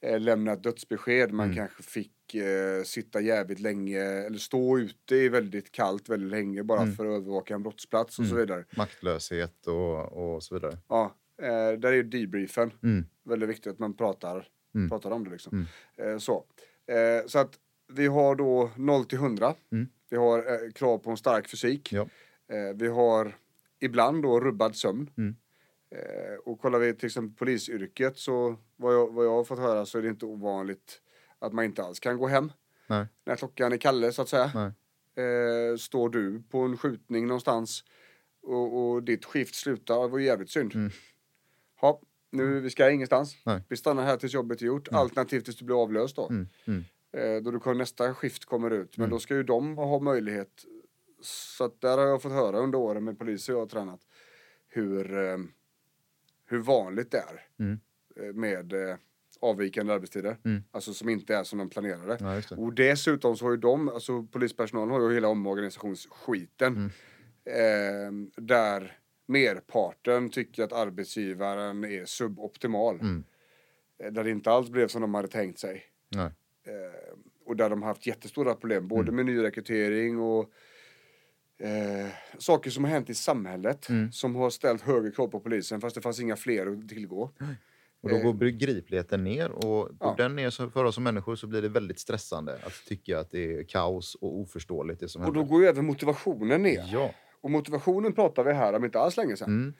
eh, 0.00 0.20
lämna 0.20 0.52
ett 0.52 0.62
dödsbesked. 0.62 1.32
Man 1.32 1.46
mm. 1.46 1.56
kanske 1.56 1.82
fick 1.82 2.34
eh, 2.34 2.82
sitta 2.82 3.20
jävligt 3.20 3.60
länge 3.60 4.00
eller 4.00 4.38
stå 4.38 4.78
ute 4.78 5.16
i 5.16 5.28
väldigt 5.28 5.72
kallt 5.72 6.08
väldigt 6.08 6.30
länge 6.30 6.62
bara 6.62 6.86
för 6.86 7.06
att 7.06 7.20
övervaka 7.20 7.54
en 7.54 7.62
brottsplats 7.62 8.18
och 8.18 8.26
så 8.26 8.34
vidare. 8.34 8.64
Maktlöshet 8.76 9.66
och, 9.66 10.34
och 10.34 10.42
så 10.42 10.54
vidare. 10.54 10.78
Ja, 10.88 11.16
eh, 11.42 11.78
där 11.78 11.92
är 11.92 12.02
debriefen 12.02 12.70
väldigt 13.24 13.48
viktigt 13.48 13.72
att 13.72 13.78
man 13.78 13.96
pratar, 13.96 14.48
pratar 14.88 15.10
om 15.10 15.24
det 15.24 15.30
liksom. 15.30 15.66
Eh, 15.96 16.18
så. 16.18 16.44
så 17.26 17.38
att 17.38 17.58
vi 17.92 18.06
har 18.06 18.34
då 18.34 18.70
0 18.76 19.04
till 19.04 19.18
100. 19.18 19.54
Mm. 19.72 19.88
Vi 20.10 20.16
har 20.16 20.38
eh, 20.38 20.70
krav 20.70 20.98
på 20.98 21.10
en 21.10 21.16
stark 21.16 21.48
fysik. 21.48 21.92
Ja. 21.92 22.08
Eh, 22.48 22.76
vi 22.76 22.88
har 22.88 23.36
ibland 23.80 24.22
då 24.22 24.40
rubbad 24.40 24.76
sömn. 24.76 25.10
Mm. 25.18 25.36
Eh, 25.90 26.34
och 26.44 26.60
kollar 26.60 26.78
vi 26.78 26.94
till 26.94 27.06
exempel 27.06 27.36
polisyrket 27.36 28.18
så 28.18 28.56
vad 28.76 28.94
jag, 28.94 29.12
vad 29.12 29.26
jag 29.26 29.30
har 29.30 29.44
fått 29.44 29.58
höra 29.58 29.86
så 29.86 29.98
är 29.98 30.02
det 30.02 30.08
inte 30.08 30.26
ovanligt 30.26 31.00
att 31.38 31.52
man 31.52 31.64
inte 31.64 31.82
alls 31.82 32.00
kan 32.00 32.18
gå 32.18 32.26
hem. 32.26 32.52
Nej. 32.86 33.06
När 33.24 33.36
klockan 33.36 33.72
är 33.72 33.76
Kalle 33.76 34.12
så 34.12 34.22
att 34.22 34.28
säga. 34.28 34.72
Eh, 35.14 35.76
står 35.78 36.08
du 36.08 36.42
på 36.50 36.58
en 36.58 36.76
skjutning 36.76 37.26
någonstans 37.26 37.84
och, 38.42 38.90
och 38.90 39.02
ditt 39.02 39.24
skift 39.24 39.54
slutar, 39.54 40.02
det 40.02 40.08
var 40.08 40.18
jävligt 40.18 40.50
synd. 40.50 40.74
Mm. 40.74 40.90
Ha, 41.80 42.00
nu, 42.30 42.60
vi 42.60 42.70
ska 42.70 42.90
ingenstans. 42.90 43.36
Nej. 43.44 43.62
Vi 43.68 43.76
stannar 43.76 44.04
här 44.04 44.16
tills 44.16 44.34
jobbet 44.34 44.62
är 44.62 44.66
gjort, 44.66 44.88
mm. 44.88 45.00
alternativt 45.00 45.44
tills 45.44 45.56
du 45.56 45.64
blir 45.64 45.82
avlöst 45.82 46.16
då. 46.16 46.28
Mm. 46.28 46.48
Eh, 47.12 47.42
då 47.42 47.50
du, 47.50 47.74
nästa 47.74 48.14
skift 48.14 48.44
kommer 48.44 48.70
ut. 48.70 48.96
Men 48.96 49.04
mm. 49.04 49.10
då 49.10 49.18
ska 49.18 49.34
ju 49.34 49.42
de 49.42 49.78
ha 49.78 50.00
möjlighet. 50.00 50.64
Så 51.22 51.64
att 51.64 51.80
där 51.80 51.98
har 51.98 52.06
jag 52.06 52.22
fått 52.22 52.32
höra 52.32 52.58
under 52.58 52.78
åren 52.78 53.04
med 53.04 53.18
poliser 53.18 53.52
jag 53.52 53.60
har 53.60 53.66
tränat 53.66 54.00
hur, 54.68 55.18
eh, 55.18 55.38
hur 56.46 56.58
vanligt 56.58 57.10
det 57.10 57.18
är 57.18 57.46
mm. 57.58 57.80
Eh, 58.16 58.34
med 58.34 58.74
avvikande 59.40 59.92
arbetstider. 59.92 60.36
Mm. 60.44 60.62
Alltså 60.70 60.94
som 60.94 61.08
inte 61.08 61.36
är 61.36 61.44
som 61.44 61.58
de 61.58 61.70
planerade. 61.70 62.16
Ja, 62.20 62.56
och 62.56 62.74
dessutom 62.74 63.36
så 63.36 63.44
har 63.44 63.50
ju 63.50 63.56
de, 63.56 63.88
alltså 63.88 64.22
polispersonalen 64.22 64.90
har 64.90 65.08
ju 65.08 65.14
hela 65.14 65.28
omorganisationsskiten. 65.28 66.76
Mm. 66.76 66.90
Eh, 67.44 68.42
där 68.42 68.98
merparten 69.26 70.30
tycker 70.30 70.64
att 70.64 70.72
arbetsgivaren 70.72 71.84
är 71.84 72.04
suboptimal. 72.04 73.00
Mm. 73.00 73.24
Där 74.10 74.24
det 74.24 74.30
inte 74.30 74.50
alls 74.50 74.70
blev 74.70 74.88
som 74.88 75.02
de 75.02 75.14
hade 75.14 75.28
tänkt 75.28 75.58
sig. 75.58 75.84
Nej. 76.08 76.30
Eh, 76.66 77.18
och 77.46 77.56
där 77.56 77.70
de 77.70 77.82
har 77.82 77.88
haft 77.88 78.06
jättestora 78.06 78.54
problem, 78.54 78.88
både 78.88 79.12
mm. 79.12 79.16
med 79.16 79.26
nyrekrytering 79.26 80.18
och 80.18 80.50
eh, 81.58 82.08
saker 82.38 82.70
som 82.70 82.84
har 82.84 82.90
hänt 82.90 83.10
i 83.10 83.14
samhället 83.14 83.88
mm. 83.88 84.12
som 84.12 84.36
har 84.36 84.50
ställt 84.50 84.82
högre 84.82 85.10
krav 85.10 85.28
på 85.28 85.40
polisen 85.40 85.80
fast 85.80 85.94
det 85.94 86.02
fanns 86.02 86.20
inga 86.20 86.36
fler 86.36 86.66
att 86.66 86.88
tillgå. 86.88 87.30
Och 88.02 88.10
då 88.10 88.18
går 88.18 88.32
begripligheten 88.32 89.24
ner 89.24 89.50
och 89.50 89.62
går 89.64 89.96
ja. 90.00 90.14
den 90.18 90.36
ner 90.36 90.70
för 90.70 90.84
oss 90.84 90.94
som 90.94 91.04
människor 91.04 91.36
så 91.36 91.46
blir 91.46 91.62
det 91.62 91.68
väldigt 91.68 91.98
stressande 91.98 92.54
att 92.54 92.84
tycka 92.86 93.18
att 93.18 93.30
det 93.30 93.54
är 93.54 93.62
kaos 93.62 94.14
och 94.14 94.40
oförståeligt 94.40 95.00
det 95.00 95.08
som 95.08 95.22
Och 95.22 95.32
då 95.32 95.44
går 95.44 95.62
ju 95.62 95.68
även 95.68 95.84
motivationen 95.84 96.62
ner. 96.62 96.84
Ja. 96.92 97.14
Och 97.40 97.50
motivationen 97.50 98.12
pratar 98.12 98.44
vi 98.44 98.52
här 98.52 98.72
om 98.72 98.84
inte 98.84 99.00
alls 99.00 99.16
länge 99.16 99.36
sedan. 99.36 99.48
Mm. 99.48 99.74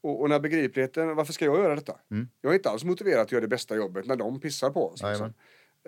Och, 0.00 0.20
och 0.20 0.28
när 0.28 0.40
begripligheten, 0.40 1.16
varför 1.16 1.32
ska 1.32 1.44
jag 1.44 1.58
göra 1.58 1.74
detta? 1.74 1.96
Mm. 2.10 2.28
Jag 2.40 2.50
är 2.50 2.56
inte 2.56 2.70
alls 2.70 2.84
motiverad 2.84 3.20
att 3.20 3.32
göra 3.32 3.40
det 3.40 3.48
bästa 3.48 3.76
jobbet 3.76 4.06
när 4.06 4.16
de 4.16 4.40
pissar 4.40 4.70
på 4.70 4.88
oss. 4.88 5.02
Liksom. 5.02 5.32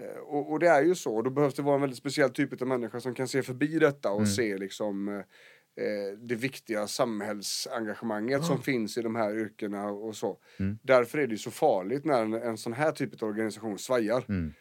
Eh, 0.00 0.18
och, 0.18 0.52
och, 0.52 0.58
det 0.58 0.68
är 0.68 0.82
ju 0.82 0.94
så, 0.94 1.22
då 1.22 1.30
behövs 1.30 1.54
det 1.54 1.62
vara 1.62 1.74
en 1.74 1.80
väldigt 1.80 1.98
speciell 1.98 2.30
typ 2.30 2.62
av 2.62 2.68
människa 2.68 3.00
som 3.00 3.14
kan 3.14 3.28
se 3.28 3.42
förbi 3.42 3.78
detta 3.78 4.10
och 4.10 4.18
mm. 4.18 4.30
se 4.30 4.58
liksom 4.58 5.08
eh, 5.08 6.18
det 6.18 6.34
viktiga 6.34 6.86
samhällsengagemanget 6.86 8.36
mm. 8.36 8.46
som 8.46 8.62
finns 8.62 8.98
i 8.98 9.02
de 9.02 9.14
här 9.14 9.38
yrkena 9.38 9.90
och 9.90 10.16
så. 10.16 10.38
Mm. 10.58 10.78
Därför 10.82 11.18
är 11.18 11.26
det 11.26 11.38
så 11.38 11.50
farligt 11.50 12.04
när 12.04 12.22
en, 12.22 12.32
en 12.32 12.58
sån 12.58 12.72
här 12.72 12.92
typ 12.92 13.22
av 13.22 13.28
organisation 13.28 13.78
svajar. 13.78 14.24
Mm. 14.28 14.52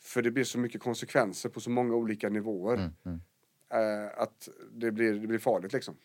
För 0.00 0.22
det 0.22 0.30
blir 0.30 0.44
så 0.44 0.58
mycket 0.58 0.80
konsekvenser 0.82 1.48
på 1.48 1.60
så 1.60 1.70
många 1.70 1.94
olika 1.94 2.28
nivåer. 2.28 2.74
Mm, 2.74 2.92
mm. 3.04 3.20
Eh, 3.72 4.22
att 4.22 4.48
det 4.72 4.92
blir, 4.92 5.12
det 5.12 5.26
blir 5.26 5.38
farligt 5.38 5.72
liksom. 5.72 5.96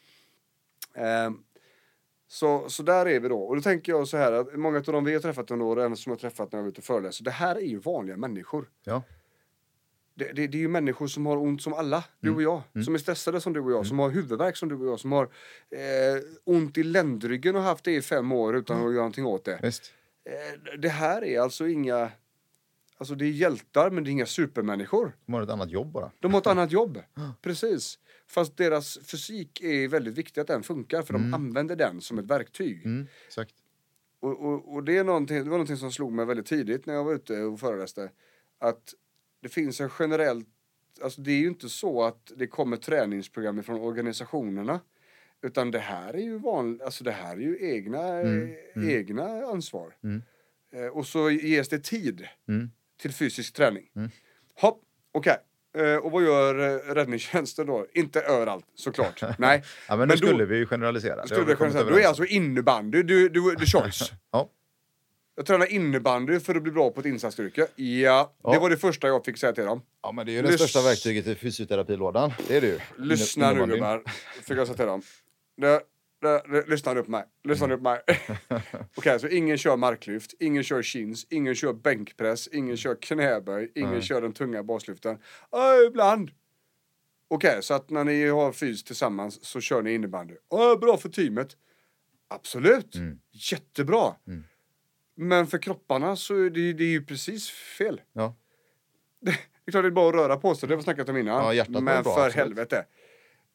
Eh, 0.93 1.31
så, 2.27 2.69
så 2.69 2.83
där 2.83 3.05
är 3.05 3.19
vi 3.19 3.29
då. 3.29 3.39
Och 3.39 3.55
då 3.55 3.61
tänker 3.61 3.91
jag 3.91 4.07
så 4.07 4.17
här 4.17 4.31
att 4.31 4.55
många 4.55 4.77
av 4.77 4.83
dem 4.83 5.03
vi 5.03 5.13
har 5.13 5.19
träffat 5.19 5.51
under 5.51 5.65
åren, 5.65 5.97
som 5.97 6.09
jag 6.09 6.15
har 6.15 6.19
träffat 6.19 6.51
när 6.51 6.59
jag 6.59 6.65
är 6.65 6.69
ute 6.69 6.81
och 6.81 6.85
föreläser, 6.85 7.23
det 7.23 7.31
här 7.31 7.55
är 7.55 7.65
ju 7.65 7.77
vanliga 7.77 8.17
människor. 8.17 8.69
Ja. 8.83 9.03
Det, 10.17 10.31
det, 10.33 10.47
det, 10.47 10.57
är 10.57 10.61
ju 10.61 10.67
människor 10.67 11.07
som 11.07 11.25
har 11.25 11.37
ont 11.37 11.61
som 11.61 11.73
alla, 11.73 12.03
du 12.19 12.27
mm. 12.27 12.37
och 12.37 12.43
jag. 12.43 12.61
Mm. 12.73 12.85
Som 12.85 12.93
är 12.93 12.99
stressade 12.99 13.41
som 13.41 13.53
du 13.53 13.59
och 13.59 13.71
jag, 13.71 13.77
mm. 13.77 13.85
som 13.85 13.99
har 13.99 14.09
huvudvärk 14.09 14.57
som 14.57 14.69
du 14.69 14.75
och 14.75 14.87
jag, 14.87 14.99
som 14.99 15.11
har 15.11 15.23
eh, 15.23 16.21
ont 16.43 16.77
i 16.77 16.83
ländryggen 16.83 17.55
och 17.55 17.61
haft 17.61 17.83
det 17.83 17.95
i 17.95 18.01
fem 18.01 18.31
år 18.31 18.55
utan 18.55 18.75
mm. 18.75 18.87
att 18.87 18.93
göra 18.93 19.01
någonting 19.01 19.25
åt 19.25 19.45
det. 19.45 19.53
Eh, 19.53 20.79
det 20.79 20.89
här 20.89 21.23
är 21.23 21.39
alltså 21.39 21.67
inga 21.67 22.11
Alltså 22.97 23.15
det 23.15 23.25
är 23.25 23.29
hjältar 23.29 23.89
men 23.89 24.03
det 24.03 24.09
är 24.09 24.11
inga 24.11 24.25
supermänniskor. 24.25 25.15
De 25.25 25.33
har 25.33 25.41
ett 25.41 25.49
annat 25.49 25.71
jobb 25.71 25.91
bara. 25.91 26.11
De 26.19 26.33
har 26.33 26.41
ett 26.41 26.47
annat 26.47 26.71
jobb, 26.71 27.01
precis. 27.41 27.99
Fast 28.27 28.57
deras 28.57 28.99
fysik 29.05 29.61
är 29.61 29.87
väldigt 29.87 30.17
viktig 30.17 30.41
att 30.41 30.47
den 30.47 30.63
funkar 30.63 31.01
för 31.01 31.13
mm. 31.13 31.31
de 31.31 31.35
använder 31.35 31.75
den 31.75 32.01
som 32.01 32.19
ett 32.19 32.25
verktyg. 32.25 32.85
Mm, 32.85 33.07
exakt. 33.27 33.55
Och, 34.19 34.45
och, 34.45 34.73
och, 34.73 34.83
det, 34.83 34.97
är 34.97 35.03
någonting, 35.03 35.37
det 35.37 35.43
var 35.43 35.51
någonting 35.51 35.77
som 35.77 35.91
slog 35.91 36.11
mig 36.11 36.25
väldigt 36.25 36.45
tidigt 36.45 36.85
när 36.85 36.93
jag 36.93 37.03
var 37.03 37.13
ute 37.13 37.41
och 37.41 37.59
föreläste. 37.59 38.11
Att 38.59 38.93
det 39.41 39.49
finns 39.49 39.81
en 39.81 39.89
generell... 39.89 40.43
Alltså 41.01 41.21
det 41.21 41.31
är 41.31 41.37
ju 41.37 41.47
inte 41.47 41.69
så 41.69 42.03
att 42.03 42.31
det 42.35 42.47
kommer 42.47 42.77
träningsprogram 42.77 43.63
från 43.63 43.81
organisationerna. 43.81 44.79
Utan 45.41 45.71
det 45.71 45.79
här 45.79 46.13
är 46.13 46.21
ju 46.21 46.37
vanligt, 46.37 46.81
alltså 46.81 47.03
det 47.03 47.11
här 47.11 47.35
är 47.35 47.41
ju 47.41 47.75
egna, 47.75 48.03
mm, 48.03 48.55
mm. 48.75 48.89
egna 48.89 49.45
ansvar. 49.45 49.95
Mm. 50.03 50.21
Eh, 50.71 50.87
och 50.87 51.07
så 51.07 51.29
ges 51.29 51.69
det 51.69 51.79
tid. 51.79 52.27
Mm 52.47 52.69
till 52.97 53.13
fysisk 53.13 53.53
träning. 53.53 53.91
Mm. 53.95 54.09
Hopp, 54.53 54.83
okej. 55.11 55.31
Okay. 55.31 55.43
Eh, 55.75 55.95
och 55.95 56.11
vad 56.11 56.23
gör 56.23 56.59
eh, 56.59 56.93
räddningstjänsten 56.93 57.67
då? 57.67 57.85
Inte 57.93 58.21
överallt 58.21 58.65
såklart. 58.75 59.21
Nej. 59.37 59.63
ja, 59.87 59.95
men, 59.95 59.99
men 59.99 60.07
då 60.07 60.17
skulle 60.17 60.45
vi 60.45 60.57
ju 60.57 60.65
generalisera. 60.65 61.25
Skulle 61.25 61.45
vi 61.45 61.55
generalisera. 61.55 61.89
Då 61.89 61.99
är 61.99 62.07
alltså 62.07 62.25
innebandy 62.25 63.03
du, 63.03 63.29
du, 63.29 63.55
the 63.55 63.65
choice. 63.79 64.11
ja. 64.31 64.49
Jag 65.37 65.45
tränar 65.45 65.65
innebandy 65.71 66.39
för 66.39 66.55
att 66.55 66.63
bli 66.63 66.71
bra 66.71 66.89
på 66.89 66.99
ett 66.99 67.05
insatsstyrke. 67.05 67.67
Ja, 67.75 68.33
ja, 68.43 68.51
det 68.51 68.59
var 68.59 68.69
det 68.69 68.77
första 68.77 69.07
jag 69.07 69.25
fick 69.25 69.37
säga 69.37 69.53
till 69.53 69.63
dem. 69.63 69.81
Ja, 70.03 70.11
men 70.11 70.25
det 70.25 70.31
är 70.31 70.33
ju 70.33 70.41
det 70.41 70.47
Lys 70.47 70.59
största 70.59 70.81
verktyget 70.81 71.27
i 71.27 71.35
fysioterapilådan. 71.35 72.33
Det 72.47 72.57
är 72.57 72.61
det 72.61 72.67
ju. 72.67 72.79
Lyssna 72.97 73.51
nu 73.51 73.65
gubbar, 73.65 74.03
fick 74.43 74.57
jag 74.57 74.67
säga 74.67 74.77
till 74.77 74.85
dem. 74.85 75.01
Det, 75.57 75.81
lyssna 76.67 76.95
upp 76.95 77.07
mig. 77.07 77.23
Lyssna 77.43 77.73
upp 77.73 77.81
mig. 77.81 78.01
Okej, 78.07 78.59
okay, 78.95 79.19
så 79.19 79.27
ingen 79.27 79.57
kör 79.57 79.77
marklyft, 79.77 80.33
ingen 80.39 80.63
kör 80.63 80.81
chins, 80.81 81.27
ingen 81.29 81.55
kör 81.55 81.73
bänkpress, 81.73 82.47
ingen 82.47 82.77
kör 82.77 82.95
knäböj, 83.01 83.71
ingen 83.75 83.89
mm. 83.89 84.01
kör 84.01 84.21
den 84.21 84.33
tunga 84.33 84.63
baslyften. 84.63 85.17
Äh, 85.51 85.87
ibland. 85.87 86.31
Okej, 87.27 87.49
okay, 87.49 87.61
så 87.61 87.73
att 87.73 87.89
när 87.89 88.03
ni 88.03 88.27
har 88.27 88.51
fys 88.51 88.83
tillsammans 88.83 89.45
så 89.45 89.61
kör 89.61 89.81
ni 89.81 89.93
innebandy. 89.93 90.33
Äh, 90.33 90.79
bra 90.79 90.97
för 90.97 91.09
teamet. 91.09 91.57
Absolut. 92.27 92.95
Mm. 92.95 93.19
Jättebra. 93.31 94.15
Mm. 94.27 94.43
Men 95.15 95.47
för 95.47 95.57
kropparna 95.57 96.15
så 96.15 96.35
är 96.35 96.49
det, 96.49 96.73
det 96.73 96.83
är 96.83 96.87
ju 96.87 97.05
precis 97.05 97.49
fel. 97.49 98.01
Ja. 98.13 98.35
Det, 99.21 99.31
det 99.65 99.69
är 99.69 99.71
klart 99.71 99.83
det 99.83 99.87
är 99.87 99.91
bara 99.91 100.09
att 100.09 100.15
röra 100.15 100.37
på 100.37 100.55
sig, 100.55 100.69
det 100.69 100.73
har 100.73 100.77
vi 100.77 100.83
snackat 100.83 101.09
om 101.09 101.17
innan. 101.17 101.55
Ja, 101.55 101.65
men 101.69 101.85
bra, 101.85 102.03
för 102.03 102.09
absolut. 102.09 102.35
helvete 102.35 102.85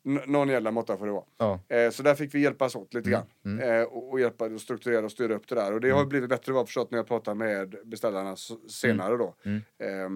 någon 0.02 0.49
jävla 0.49 0.71
måtta 0.71 0.97
får 0.97 1.07
det 1.07 1.12
vara. 1.12 1.25
Ja. 1.38 1.61
Eh, 1.69 1.90
så 1.90 2.02
där 2.02 2.14
fick 2.14 2.35
vi 2.35 2.40
hjälpas 2.40 2.76
åt 2.76 2.95
lite 2.95 3.11
grann. 3.11 3.26
Mm. 3.45 3.61
Mm. 3.61 3.80
Eh, 3.80 3.87
och, 3.87 4.12
och 4.12 4.21
hjälpa 4.21 4.45
och 4.45 4.61
strukturera 4.61 5.04
och 5.04 5.12
styra 5.12 5.35
upp 5.35 5.49
det 5.49 5.54
där. 5.54 5.73
Och 5.73 5.80
det 5.80 5.88
mm. 5.88 5.99
har 5.99 6.07
blivit 6.07 6.28
bättre 6.28 6.52
vad 6.52 6.61
jag 6.61 6.66
förstått 6.66 6.90
när 6.90 6.99
jag 6.99 7.07
pratar 7.07 7.35
med 7.35 7.76
beställarna 7.85 8.37
senare 8.69 9.16
då. 9.16 9.35
Eh, 9.78 10.09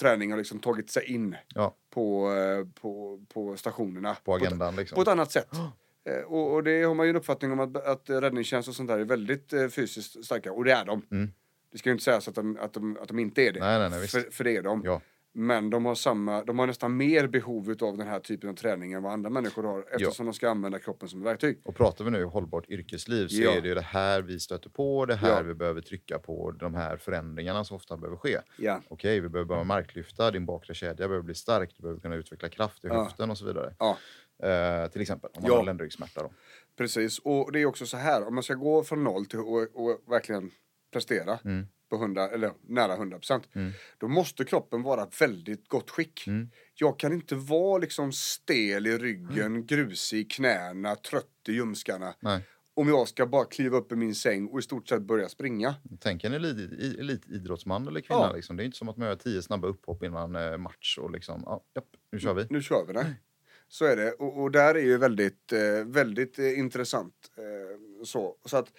träning 0.00 0.30
har 0.30 0.38
liksom 0.38 0.58
tagit 0.58 0.90
sig 0.90 1.04
in 1.12 1.36
ja. 1.54 1.74
på, 1.90 2.32
eh, 2.32 2.80
på, 2.80 3.24
på 3.34 3.56
stationerna. 3.56 4.16
På 4.24 4.34
agendan 4.34 4.74
på, 4.74 4.80
liksom. 4.80 4.96
På 4.96 5.02
ett 5.02 5.08
annat 5.08 5.32
sätt. 5.32 5.52
Oh. 5.52 5.70
Och, 6.26 6.54
och, 6.54 6.64
det 6.64 6.82
har 6.82 6.94
man 6.94 7.06
ju 7.06 7.10
en 7.10 7.16
uppfattning 7.16 7.52
om 7.52 7.60
att, 7.60 7.86
att 7.86 8.10
räddningstjänst 8.10 8.68
och 8.68 8.74
sånt 8.74 8.88
där 8.88 8.98
är 8.98 9.04
väldigt 9.04 9.52
eh, 9.52 9.68
fysiskt 9.68 10.24
starka. 10.24 10.52
Och 10.52 10.64
det 10.64 10.72
är 10.72 10.84
de. 10.84 11.02
Mm. 11.10 11.30
Det 11.72 11.78
ska 11.78 11.88
ju 11.88 11.92
inte 11.92 12.04
sägas 12.04 12.28
att 12.28 12.34
de, 12.34 12.58
att 12.60 12.72
de, 12.72 12.98
att 13.02 13.08
de 13.08 13.18
inte 13.18 13.42
är 13.42 13.52
det. 13.52 13.60
Nej, 13.60 13.78
nej, 13.78 13.90
nej, 13.90 14.08
för, 14.08 14.20
för 14.20 14.44
det 14.44 14.56
är 14.56 14.62
de. 14.62 14.82
Ja. 14.84 15.00
Men 15.36 15.70
de 15.70 15.84
har, 15.84 15.94
samma, 15.94 16.44
de 16.44 16.58
har 16.58 16.66
nästan 16.66 16.96
mer 16.96 17.26
behov 17.26 17.74
av 17.80 17.96
den 17.96 18.06
här 18.06 18.20
typen 18.20 18.50
av 18.50 18.54
träning 18.54 18.92
än 18.92 19.02
vad 19.02 19.12
andra 19.12 19.30
människor 19.30 19.62
har 19.62 19.80
eftersom 19.80 20.26
ja. 20.26 20.32
de 20.32 20.34
ska 20.34 20.50
använda 20.50 20.78
kroppen 20.78 21.08
som 21.08 21.22
verktyg. 21.22 21.60
Och 21.64 21.74
pratar 21.74 22.04
vi 22.04 22.10
nu 22.10 22.24
hållbart 22.24 22.68
yrkesliv 22.68 23.28
så 23.28 23.42
ja. 23.42 23.50
är 23.50 23.60
det 23.60 23.68
ju 23.68 23.74
det 23.74 23.80
här 23.80 24.22
vi 24.22 24.40
stöter 24.40 24.70
på, 24.70 25.06
det 25.06 25.14
här 25.14 25.36
ja. 25.36 25.42
vi 25.42 25.54
behöver 25.54 25.80
trycka 25.80 26.18
på, 26.18 26.50
de 26.50 26.74
här 26.74 26.96
förändringarna 26.96 27.64
som 27.64 27.76
ofta 27.76 27.96
behöver 27.96 28.16
ske. 28.16 28.38
Ja. 28.56 28.80
Okej, 28.88 29.20
vi 29.20 29.28
behöver 29.28 29.48
börja 29.48 29.64
marklyfta, 29.64 30.30
din 30.30 30.46
bakre 30.46 30.74
kedja 30.74 31.08
behöver 31.08 31.24
bli 31.24 31.34
stark, 31.34 31.74
du 31.76 31.82
behöver 31.82 32.00
kunna 32.00 32.14
utveckla 32.14 32.48
kraft 32.48 32.84
i 32.84 32.88
höften 32.88 33.30
och 33.30 33.38
så 33.38 33.44
vidare. 33.46 33.74
Eh, 34.42 34.90
till 34.90 35.00
exempel 35.00 35.30
om 35.34 35.42
man 35.42 35.50
har 35.50 35.64
ländryggsmärta. 35.64 36.22
Då. 36.22 36.32
Precis, 36.76 37.18
och 37.18 37.52
det 37.52 37.60
är 37.60 37.66
också 37.66 37.86
så 37.86 37.96
här, 37.96 38.26
om 38.26 38.34
man 38.34 38.42
ska 38.42 38.54
gå 38.54 38.84
från 38.84 39.04
noll 39.04 39.26
till 39.26 39.38
att 39.38 40.10
verkligen 40.10 40.50
prestera 40.92 41.38
mm 41.44 41.66
på 41.88 41.96
100, 41.96 42.28
eller 42.28 42.52
nära 42.68 42.94
100 42.94 43.18
procent. 43.18 43.48
Mm. 43.54 43.72
Då 43.98 44.08
måste 44.08 44.44
kroppen 44.44 44.82
vara 44.82 45.08
väldigt 45.20 45.68
gott 45.68 45.90
skick. 45.90 46.26
Mm. 46.26 46.50
Jag 46.74 46.98
kan 46.98 47.12
inte 47.12 47.34
vara 47.34 47.78
liksom 47.78 48.12
stel 48.12 48.86
i 48.86 48.98
ryggen, 48.98 49.46
mm. 49.46 49.66
grusig 49.66 50.20
i 50.20 50.24
knäna, 50.24 50.96
trött 50.96 51.48
i 51.48 51.52
ljumskarna. 51.52 52.14
Nej. 52.20 52.46
Om 52.76 52.88
jag 52.88 53.08
ska 53.08 53.26
bara 53.26 53.44
kliva 53.44 53.76
upp 53.76 53.92
i 53.92 53.96
min 53.96 54.14
säng 54.14 54.48
och 54.48 54.58
i 54.58 54.62
stort 54.62 54.88
sett 54.88 55.02
börja 55.02 55.28
springa. 55.28 55.74
Tänk 56.00 56.24
en 56.24 56.32
elitidrottsman 56.32 57.82
elit 57.82 57.90
eller 57.90 58.00
kvinna. 58.00 58.20
Ja. 58.20 58.32
Liksom. 58.32 58.56
Det 58.56 58.62
är 58.62 58.64
inte 58.64 58.78
som 58.78 58.88
att 58.88 58.96
man 58.96 59.08
gör 59.08 59.16
tio 59.16 59.42
snabba 59.42 59.68
upphopp 59.68 60.02
innan 60.02 60.36
eh, 60.36 60.56
match 60.56 60.98
och 60.98 61.10
liksom, 61.10 61.42
ja, 61.46 61.64
japp, 61.74 61.84
nu 62.12 62.20
kör 62.20 62.34
vi. 62.34 62.46
Nu 62.50 62.62
kör 62.62 62.84
vi 62.86 62.92
det. 62.92 63.14
Så 63.68 63.84
är 63.84 63.96
det. 63.96 64.12
Och, 64.12 64.42
och 64.42 64.50
där 64.50 64.74
är 64.74 64.82
ju 64.82 64.98
väldigt, 64.98 65.52
eh, 65.52 65.84
väldigt 65.86 66.38
eh, 66.38 66.58
intressant. 66.58 67.14
Eh, 67.36 68.04
så. 68.04 68.36
så 68.44 68.56
att 68.56 68.72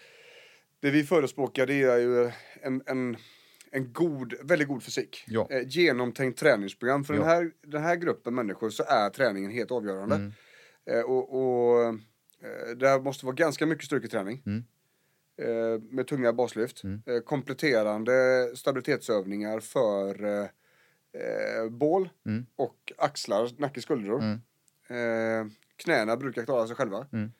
det 0.86 0.92
vi 0.92 1.04
förespråkar 1.04 1.66
det 1.66 1.84
är 1.84 1.98
ju 1.98 2.32
en, 2.62 2.82
en, 2.86 3.18
en 3.72 3.94
god, 3.94 4.34
väldigt 4.44 4.68
god 4.68 4.84
fysik. 4.84 5.24
Ja. 5.28 5.48
Eh, 5.50 5.68
genomtänkt 5.68 6.40
träningsprogram. 6.40 7.04
För 7.04 7.14
ja. 7.14 7.20
den, 7.20 7.30
här, 7.30 7.52
den 7.62 7.84
här 7.84 7.96
gruppen 7.96 8.36
människor 8.36 8.70
så 8.70 8.84
är 8.84 9.10
träningen 9.10 9.52
helt 9.52 9.72
avgörande. 9.72 10.16
Mm. 10.16 10.32
Eh, 10.86 11.02
och, 11.02 11.36
och 11.36 11.84
eh, 11.84 11.94
det 12.78 13.00
måste 13.00 13.26
vara 13.26 13.36
ganska 13.36 13.66
mycket 13.66 13.86
styrketräning. 13.86 14.44
Mm. 14.46 14.64
Eh, 15.38 15.82
med 15.82 16.08
tunga 16.08 16.34
baslyft. 16.34 16.84
Mm. 16.84 17.02
Eh, 17.06 17.20
kompletterande 17.20 18.52
stabilitetsövningar 18.56 19.60
för 19.60 20.26
eh, 20.26 21.70
bål 21.70 22.10
mm. 22.26 22.46
och 22.56 22.94
axlar, 22.98 23.50
nacke, 23.58 23.82
skuldror. 23.82 24.22
Mm. 24.88 25.52
knäna 25.76 26.18
brukar 26.18 26.46
klara 26.46 26.68
sig 26.68 26.76
själva. 26.76 27.08
Mm. 27.14 27.32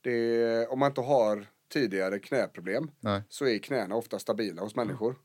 Det, 0.00 0.66
om 0.66 0.78
man 0.78 0.90
inte 0.90 1.00
har 1.00 1.46
tidigare 1.72 2.18
knäproblem 2.18 2.90
Nej. 3.00 3.22
så 3.28 3.46
är 3.46 3.58
knäna 3.58 3.94
ofta 3.94 4.18
stabila 4.18 4.62
hos 4.62 4.76
människor. 4.76 5.16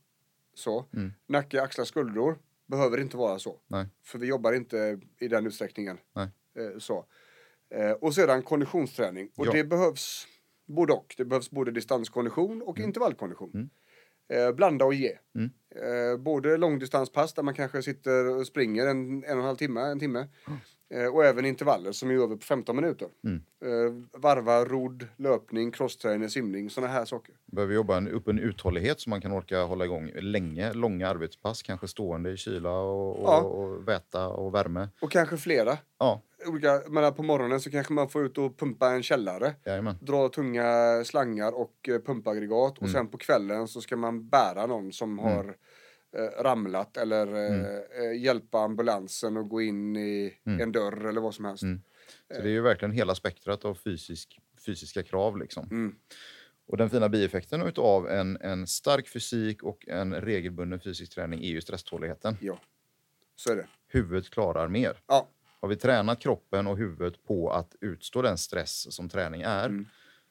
Så. 0.54 0.84
Mm. 0.94 1.12
Nacke, 1.26 1.62
axlar, 1.62 1.84
skuldror 1.84 2.38
behöver 2.66 3.00
inte 3.00 3.16
vara 3.16 3.38
så. 3.38 3.60
Nej. 3.66 3.86
För 4.04 4.18
vi 4.18 4.26
jobbar 4.26 4.52
inte 4.52 5.00
i 5.20 5.28
den 5.28 5.46
utsträckningen. 5.46 5.98
Eh, 6.16 6.78
så. 6.78 7.04
Eh, 7.70 7.90
och 7.90 8.14
sedan 8.14 8.42
konditionsträning. 8.42 9.30
Och 9.36 9.46
ja. 9.46 9.52
det 9.52 9.64
behövs 9.64 10.26
både 10.66 10.92
och. 10.92 11.14
Det 11.16 11.24
behövs 11.24 11.50
både 11.50 11.70
distanskondition 11.70 12.62
och 12.62 12.78
mm. 12.78 12.88
intervallkondition. 12.88 13.50
Mm. 13.54 13.70
Eh, 14.28 14.54
blanda 14.54 14.84
och 14.84 14.94
ge. 14.94 15.18
Mm. 15.34 15.50
Eh, 15.70 16.18
både 16.18 16.56
långdistanspass 16.56 17.34
där 17.34 17.42
man 17.42 17.54
kanske 17.54 17.82
sitter 17.82 18.26
och 18.36 18.46
springer 18.46 18.86
en, 18.86 19.24
en 19.24 19.32
och 19.32 19.38
en 19.38 19.44
halv 19.44 19.56
timme, 19.56 19.80
en 19.80 20.00
timme. 20.00 20.28
Eh, 20.90 21.06
och 21.06 21.24
även 21.24 21.44
intervaller 21.44 21.92
som 21.92 22.10
är 22.10 22.14
över 22.14 22.36
på 22.36 22.42
15 22.44 22.76
minuter. 22.76 23.08
Mm. 23.24 23.42
Eh, 23.64 24.20
varva, 24.20 24.64
rodd, 24.64 25.06
löpning, 25.16 25.70
crosstrainer, 25.72 26.28
simning, 26.28 26.70
sådana 26.70 26.92
här 26.92 27.04
saker. 27.04 27.34
Behöver 27.46 27.74
jobba 27.74 27.96
en, 27.96 28.08
upp 28.08 28.28
en 28.28 28.38
uthållighet 28.38 29.00
så 29.00 29.10
man 29.10 29.20
kan 29.20 29.32
orka 29.32 29.62
hålla 29.62 29.84
igång 29.84 30.10
länge, 30.14 30.72
långa 30.72 31.08
arbetspass, 31.08 31.62
kanske 31.62 31.88
stående 31.88 32.30
i 32.30 32.36
kyla 32.36 32.70
och, 32.70 33.16
och, 33.16 33.28
Ja. 33.28 33.40
och 33.40 33.88
väta 33.88 34.28
och 34.28 34.54
värme. 34.54 34.88
Och 35.00 35.10
kanske 35.10 35.36
flera. 35.36 35.78
Ja, 35.98 36.22
Olika, 36.46 36.82
men 36.88 37.14
på 37.14 37.22
morgonen 37.22 37.60
så 37.60 37.70
kanske 37.70 37.92
man 37.92 38.08
får 38.08 38.24
ut 38.26 38.38
och 38.38 38.56
pumpa 38.58 38.90
en 38.90 39.02
källare. 39.02 39.54
jajamän. 39.64 39.94
Dra 40.00 40.28
tunga 40.28 40.64
slangar 41.04 41.52
och 41.52 41.88
eh, 41.88 41.98
pumpaggregat. 41.98 42.72
Och 42.78 42.82
Mm. 42.82 42.92
sen 42.92 43.08
på 43.08 43.18
kvällen 43.18 43.68
så 43.68 43.80
ska 43.80 43.96
man 43.96 44.28
bära 44.28 44.66
någon 44.66 44.92
som 44.92 45.18
Mm. 45.18 45.24
har 45.24 45.56
ramlat 46.40 46.96
eller 46.96 47.26
eh, 47.26 47.54
Mm. 47.54 47.82
eh, 47.98 48.22
hjälpa 48.22 48.58
ambulansen 48.58 49.36
att 49.36 49.48
gå 49.48 49.62
in 49.62 49.96
i 49.96 50.38
Mm. 50.46 50.60
en 50.60 50.72
dörr 50.72 51.06
eller 51.08 51.20
vad 51.20 51.34
som 51.34 51.44
helst. 51.44 51.62
Mm. 51.62 51.82
Så 52.34 52.42
det 52.42 52.48
är 52.48 52.52
ju 52.52 52.60
verkligen 52.60 52.92
hela 52.92 53.14
spektrat 53.14 53.64
av 53.64 53.74
fysisk, 53.74 54.38
fysiska 54.66 55.02
krav. 55.02 55.38
Liksom. 55.38 55.64
Mm. 55.70 55.94
Och 56.66 56.76
den 56.76 56.90
fina 56.90 57.08
bieffekten 57.08 57.62
utav 57.62 58.08
en, 58.08 58.36
en 58.40 58.66
stark 58.66 59.08
fysik 59.08 59.62
och 59.62 59.88
en 59.88 60.14
regelbunden 60.14 60.80
fysisk 60.80 61.14
träning 61.14 61.40
är 61.44 61.48
ju 61.48 61.60
stresståligheten. 61.60 62.36
Ja, 62.40 62.60
så 63.36 63.52
är 63.52 63.56
det. 63.56 63.66
Huvudet 63.88 64.30
klarar 64.30 64.68
mer. 64.68 65.00
Ja. 65.06 65.28
Har 65.60 65.68
vi 65.68 65.76
tränat 65.76 66.20
kroppen 66.20 66.66
och 66.66 66.78
huvudet 66.78 67.24
på 67.24 67.50
att 67.50 67.74
utstå 67.80 68.22
den 68.22 68.38
stress 68.38 68.94
som 68.94 69.08
träning 69.08 69.42
är 69.42 69.64
mm. 69.66 69.86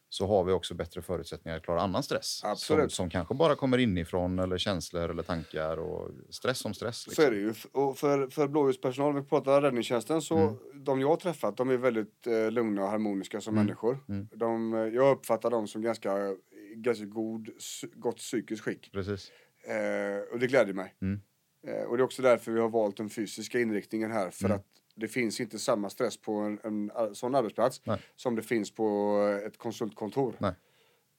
Så 0.09 0.27
har 0.27 0.43
vi 0.43 0.51
också 0.51 0.73
bättre 0.73 1.01
förutsättningar 1.01 1.57
att 1.57 1.63
klara 1.63 1.81
annan 1.81 2.03
stress. 2.03 2.43
Som, 2.55 2.89
som 2.89 3.09
kanske 3.09 3.33
bara 3.33 3.55
kommer 3.55 3.77
inifrån 3.77 4.39
eller 4.39 4.57
känslor 4.57 5.09
eller 5.09 5.23
tankar 5.23 5.77
och 5.77 6.11
stress 6.29 6.57
som 6.57 6.73
stress. 6.73 7.07
Liksom. 7.07 7.23
Så 7.23 7.27
är 7.27 7.31
det 7.31 7.37
ju. 7.37 7.53
Och 7.71 7.97
för, 7.97 8.27
för 8.27 8.47
blåljuspersonal, 8.47 9.13
vi 9.15 9.23
pratar 9.23 9.61
räddningstjänsten, 9.61 10.21
så 10.21 10.37
mm. 10.37 10.55
de 10.83 11.01
jag 11.01 11.07
har 11.07 11.15
träffat 11.15 11.57
de 11.57 11.69
är 11.69 11.77
väldigt 11.77 12.27
eh, 12.27 12.51
lugna 12.51 12.83
och 12.83 12.89
harmoniska 12.89 13.41
som 13.41 13.53
mm. 13.53 13.65
människor. 13.65 13.99
Mm. 14.09 14.27
De, 14.35 14.73
jag 14.93 15.17
uppfattar 15.17 15.49
dem 15.49 15.67
som 15.67 15.81
ganska, 15.81 16.35
ganska 16.75 17.05
god, 17.05 17.49
gott 17.95 18.17
psykiskt 18.17 18.61
skick. 18.61 18.91
Precis. 18.91 19.31
Eh, 19.67 20.33
och 20.33 20.39
det 20.39 20.47
gläder 20.47 20.73
mig. 20.73 20.95
Mm. 21.01 21.21
Eh, 21.67 21.83
och 21.83 21.97
det 21.97 22.01
är 22.01 22.05
också 22.05 22.21
därför 22.21 22.51
vi 22.51 22.59
har 22.59 22.69
valt 22.69 22.97
den 22.97 23.09
fysiska 23.09 23.59
inriktningen 23.59 24.11
här. 24.11 24.29
För 24.29 24.45
mm. 24.45 24.57
att 24.57 24.65
det 24.98 25.08
finns 25.08 25.39
inte 25.39 25.60
samma 25.60 25.89
stress 25.89 26.18
på 26.18 26.34
en, 26.34 26.60
en 26.63 27.16
sån 27.16 27.36
arbetsplats 27.36 27.82
Nej. 27.84 28.01
som 28.16 28.36
det 28.36 28.42
finns 28.42 28.72
på 28.72 29.18
ett 29.48 29.58
konsultkontor. 29.58 30.34
Nej. 30.38 30.54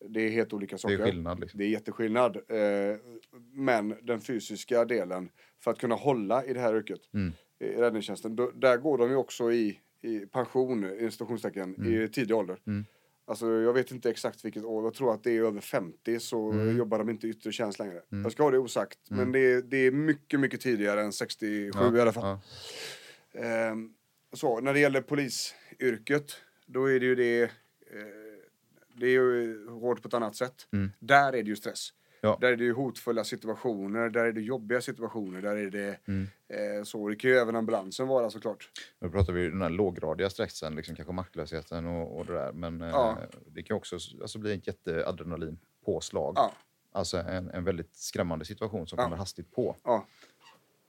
Det 0.09 0.21
är 0.21 0.31
helt 0.31 0.53
olika 0.53 0.79
saker. 0.79 0.99
Det 0.99 1.03
är 1.03 1.07
skillnad. 1.07 1.41
Liksom. 1.41 1.59
Det 1.59 1.65
är 1.65 1.69
jätteskillnad. 1.69 2.37
Eh, 2.37 2.97
men 3.53 3.95
den 4.03 4.21
fysiska 4.21 4.85
delen, 4.85 5.31
för 5.61 5.71
att 5.71 5.79
kunna 5.79 5.95
hålla 5.95 6.45
i 6.45 6.53
det 6.53 6.61
här 6.61 6.77
yrket, 6.77 7.01
mm. 7.15 7.33
i 7.59 7.67
räddningstjänsten, 7.67 8.37
då, 8.37 8.51
där 8.51 8.77
går 8.77 8.99
de 8.99 9.11
ju 9.11 9.17
också 9.17 9.53
i, 9.53 9.81
i 10.03 10.19
pension, 10.19 10.85
i 10.85 11.11
mm. 11.59 12.03
i 12.03 12.09
tidig 12.09 12.37
ålder. 12.37 12.59
Mm. 12.67 12.85
Alltså 13.27 13.47
jag 13.47 13.73
vet 13.73 13.91
inte 13.91 14.11
exakt 14.11 14.45
vilket 14.45 14.65
år, 14.65 14.85
jag 14.85 14.95
tror 14.95 15.15
att 15.15 15.25
det 15.25 15.37
är 15.37 15.43
över 15.43 15.61
50 15.61 16.21
så 16.21 16.53
mm. 16.53 16.79
jobbar 16.79 16.99
de 16.99 17.11
inte 17.11 17.29
yttre 17.29 17.53
tjänst 17.53 17.79
längre. 17.79 18.03
Mm. 18.13 18.23
Jag 18.23 18.33
ska 18.33 18.43
ha 18.43 18.51
det 18.51 18.59
osagt, 18.59 19.11
mm. 19.11 19.23
men 19.23 19.33
det 19.33 19.39
är, 19.39 19.63
det 19.63 19.77
är 19.77 19.91
mycket, 19.91 20.41
mycket 20.41 20.61
tidigare 20.61 21.03
än 21.03 21.13
67 21.13 21.71
ja, 21.75 21.97
i 21.97 22.01
alla 22.01 22.13
fall. 22.13 22.25
Ja. 22.25 22.41
Ehm, 23.35 23.95
så 24.33 24.61
när 24.61 24.75
det 24.75 24.81
gäller 24.81 25.01
polisyrket, 25.01 26.37
då 26.67 26.91
är 26.91 27.01
det 27.01 27.07
ju 27.07 27.15
det, 27.15 27.43
eh, 27.43 27.49
det 28.89 29.07
är 29.07 29.11
ju 29.11 29.69
hårt 29.69 30.03
på 30.03 30.09
ett 30.09 30.15
annat 30.15 30.37
sätt. 30.37 30.69
Mm. 30.73 30.93
Där 30.99 31.33
är 31.33 31.43
det 31.43 31.49
ju 31.49 31.57
stress. 31.57 31.93
Ja. 32.21 32.39
Där 32.41 32.53
är 32.53 32.57
det 32.57 32.71
hotfulla 32.71 33.25
situationer, 33.25 34.09
där 34.09 34.25
är 34.25 34.33
det 34.33 34.41
jobbiga 34.41 34.81
situationer, 34.81 35.43
där 35.43 35.57
är 35.57 35.71
det 35.71 35.99
mm. 36.09 36.29
eh, 36.49 36.83
så. 36.85 37.09
Det 37.09 37.17
kan 37.17 37.31
ju 37.31 37.37
även 37.37 37.57
ambulansen 37.57 38.09
vara 38.09 38.31
såklart. 38.31 38.71
Nu 38.99 39.11
pratar 39.11 39.33
vi 39.33 39.49
den 39.49 39.63
här 39.63 39.71
låggradiga 39.71 40.31
stressen, 40.31 40.75
liksom 40.75 40.97
kanske 40.97 41.13
maktlösheten 41.13 41.87
och, 41.87 42.19
och 42.19 42.27
det 42.27 42.33
där. 42.33 42.53
Men 42.53 42.81
eh, 42.83 42.89
ja. 42.89 43.19
det 43.47 43.63
kan 43.63 43.77
också 43.77 43.95
alltså, 43.95 44.39
bli 44.39 44.55
ett 44.55 44.67
jätteadrenalinpåslag. 44.67 46.33
Ja. 46.37 46.53
Alltså 46.93 47.19
en, 47.19 47.51
en 47.51 47.65
väldigt 47.65 47.97
skrämmande 47.97 48.45
situation 48.45 48.87
som 48.87 48.99
kommer 48.99 49.17
hastigt 49.17 49.53
på. 49.53 49.77
Ja. 49.85 50.07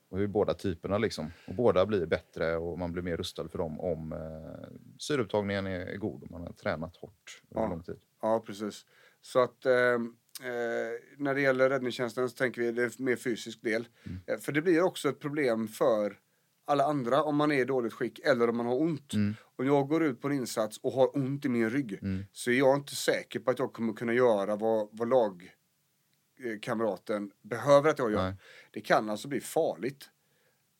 Och 0.09 0.21
är 0.21 0.27
båda 0.27 0.53
typerna 0.53 0.97
liksom. 0.97 1.31
Och 1.47 1.55
båda 1.55 1.85
blir 1.85 2.05
bättre 2.05 2.57
och 2.57 2.79
man 2.79 2.91
blir 2.91 3.03
mer 3.03 3.17
rustad 3.17 3.49
för 3.49 3.57
dem 3.57 3.79
om 3.79 4.11
eh, 4.11 4.77
syreupptagningen 4.97 5.67
är, 5.67 5.97
god 5.97 6.23
och 6.23 6.31
man 6.31 6.41
har 6.41 6.53
tränat 6.53 6.97
hårt 6.97 7.41
under 7.49 7.63
ja. 7.63 7.69
lång 7.69 7.83
tid. 7.83 7.99
Ja, 8.21 8.43
precis. 8.45 8.85
Så 9.21 9.43
att 9.43 9.65
eh, 9.65 9.97
Eh, 10.41 10.99
när 11.17 11.35
det 11.35 11.41
gäller 11.41 11.69
räddningstjänsten 11.69 12.29
så 12.29 12.35
tänker 12.35 12.61
vi 12.61 12.71
det 12.71 12.83
är 12.83 13.03
mer 13.03 13.15
fysisk 13.15 13.61
del. 13.61 13.87
Mm. 14.03 14.19
Eh, 14.27 14.37
för 14.37 14.51
det 14.51 14.61
blir 14.61 14.81
också 14.81 15.09
ett 15.09 15.19
problem 15.19 15.67
för 15.67 16.17
alla 16.67 16.83
andra 16.83 17.23
om 17.23 17.35
man 17.35 17.51
är 17.51 17.61
i 17.61 17.65
dåligt 17.65 17.93
skick 17.93 18.19
eller 18.19 18.49
om 18.49 18.57
man 18.57 18.65
har 18.65 18.81
ont. 18.81 19.13
Mm. 19.13 19.35
Om 19.57 19.65
jag 19.65 19.87
går 19.87 20.03
ut 20.03 20.21
på 20.21 20.27
en 20.27 20.33
insats 20.33 20.77
och 20.77 20.91
har 20.91 21.17
ont 21.17 21.45
i 21.45 21.49
min 21.49 21.69
rygg 21.69 21.99
mm. 22.01 22.23
så 22.31 22.51
är 22.51 22.55
jag 22.55 22.77
inte 22.77 22.95
säker 22.95 23.39
på 23.39 23.51
att 23.51 23.59
jag 23.59 23.73
kommer 23.73 23.93
kunna 23.93 24.13
göra 24.13 24.55
vad, 24.55 24.89
vad 24.91 25.07
lagkamraten 26.39 27.31
behöver 27.41 27.89
att 27.89 27.99
jag 27.99 28.11
gör. 28.11 28.23
Nej. 28.23 28.35
Det 28.71 28.81
kan 28.81 29.09
alltså 29.09 29.27
bli 29.27 29.41
farligt 29.41 30.09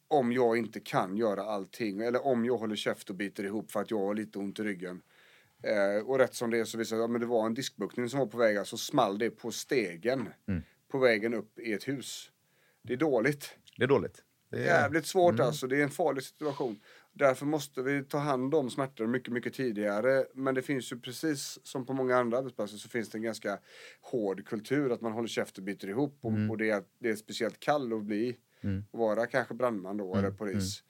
om 0.07 0.31
jag 0.31 0.57
inte 0.57 0.79
kan 0.79 1.17
göra 1.17 1.43
allting 1.43 2.01
eller 2.01 2.25
om 2.25 2.45
jag 2.45 2.57
håller 2.57 2.75
käft 2.75 3.09
och 3.09 3.15
biter 3.15 3.43
ihop 3.43 3.71
för 3.71 3.81
att 3.81 3.91
jag 3.91 3.99
har 3.99 4.13
lite 4.13 4.39
ont 4.39 4.59
i 4.59 4.63
ryggen. 4.63 5.01
Eh, 5.63 6.07
och 6.07 6.17
rätt 6.19 6.35
som 6.35 6.51
det 6.51 6.59
är 6.59 6.65
så 6.65 6.77
visade 6.77 7.01
det 7.01 7.15
att 7.15 7.21
det 7.21 7.25
var 7.27 7.45
en 7.45 7.53
diskbuktning 7.53 8.09
som 8.09 8.19
var 8.19 8.27
på 8.27 8.37
väg, 8.37 8.55
så 8.55 8.59
alltså 8.59 8.77
small 8.77 9.17
det 9.17 9.29
på 9.29 9.51
stegen 9.51 10.29
mm. 10.47 10.61
på 10.87 10.97
vägen 10.97 11.33
upp 11.33 11.59
i 11.59 11.73
ett 11.73 11.87
hus. 11.87 12.31
Det 12.81 12.93
är 12.93 12.97
dåligt. 12.97 13.57
Det 13.77 13.83
är 13.83 13.87
dåligt. 13.87 14.23
Det 14.49 14.57
är... 14.57 14.65
Jävligt 14.65 15.05
svårt 15.05 15.33
mm. 15.33 15.45
alltså, 15.45 15.67
det 15.67 15.79
är 15.79 15.83
en 15.83 15.89
farlig 15.89 16.23
situation. 16.23 16.79
Därför 17.13 17.45
måste 17.45 17.81
vi 17.81 18.03
ta 18.03 18.17
hand 18.17 18.55
om 18.55 18.69
smärtor 18.69 19.07
mycket, 19.07 19.33
mycket 19.33 19.53
tidigare. 19.53 20.25
Men 20.33 20.55
det 20.55 20.61
finns 20.61 20.91
ju 20.91 20.99
precis 20.99 21.59
som 21.63 21.85
på 21.85 21.93
många 21.93 22.17
andra 22.17 22.37
arbetsplatser 22.37 22.77
så 22.77 22.89
finns 22.89 23.09
det 23.09 23.17
en 23.17 23.21
ganska 23.21 23.59
hård 24.01 24.45
kultur 24.45 24.91
att 24.91 25.01
man 25.01 25.11
håller 25.11 25.27
käft 25.27 25.57
och 25.57 25.63
biter 25.63 25.87
ihop. 25.87 26.19
Och, 26.21 26.31
mm. 26.31 26.51
och 26.51 26.57
det, 26.57 26.69
är, 26.69 26.83
det 26.99 27.09
är 27.09 27.15
speciellt 27.15 27.59
kall 27.59 27.93
att 27.93 28.03
bli. 28.03 28.37
Mm. 28.61 28.83
Vara 28.91 29.25
kanske 29.25 29.53
brandman 29.53 29.97
då 29.97 30.13
eller 30.13 30.27
mm. 30.27 30.37
polis. 30.37 30.83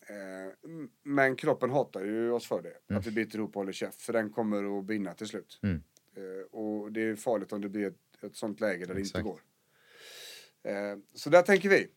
Eh, 0.00 0.70
men 1.02 1.36
kroppen 1.36 1.70
hatar 1.70 2.04
ju 2.04 2.30
oss 2.30 2.46
för 2.46 2.62
det. 2.62 2.74
Mm. 2.88 3.00
Att 3.00 3.06
vi 3.06 3.10
biter 3.10 3.38
ihop 3.38 3.56
och 3.56 3.60
håller 3.60 3.72
käft. 3.72 4.02
För 4.02 4.12
den 4.12 4.30
kommer 4.30 4.78
att 4.78 4.84
brinna 4.84 5.14
till 5.14 5.26
slut. 5.26 5.60
Mm. 5.62 5.82
Eh, 6.16 6.58
och 6.60 6.92
det 6.92 7.02
är 7.02 7.16
farligt 7.16 7.52
om 7.52 7.60
det 7.60 7.68
blir 7.68 7.86
ett, 7.86 8.24
ett 8.24 8.36
sånt 8.36 8.60
läge 8.60 8.86
där 8.86 8.94
Exakt. 8.94 9.14
det 9.14 9.18
inte 9.18 9.30
går. 9.30 9.40
Eh, 10.62 10.98
så 11.14 11.30
där 11.30 11.42
tänker 11.42 11.68
vi. 11.68 11.88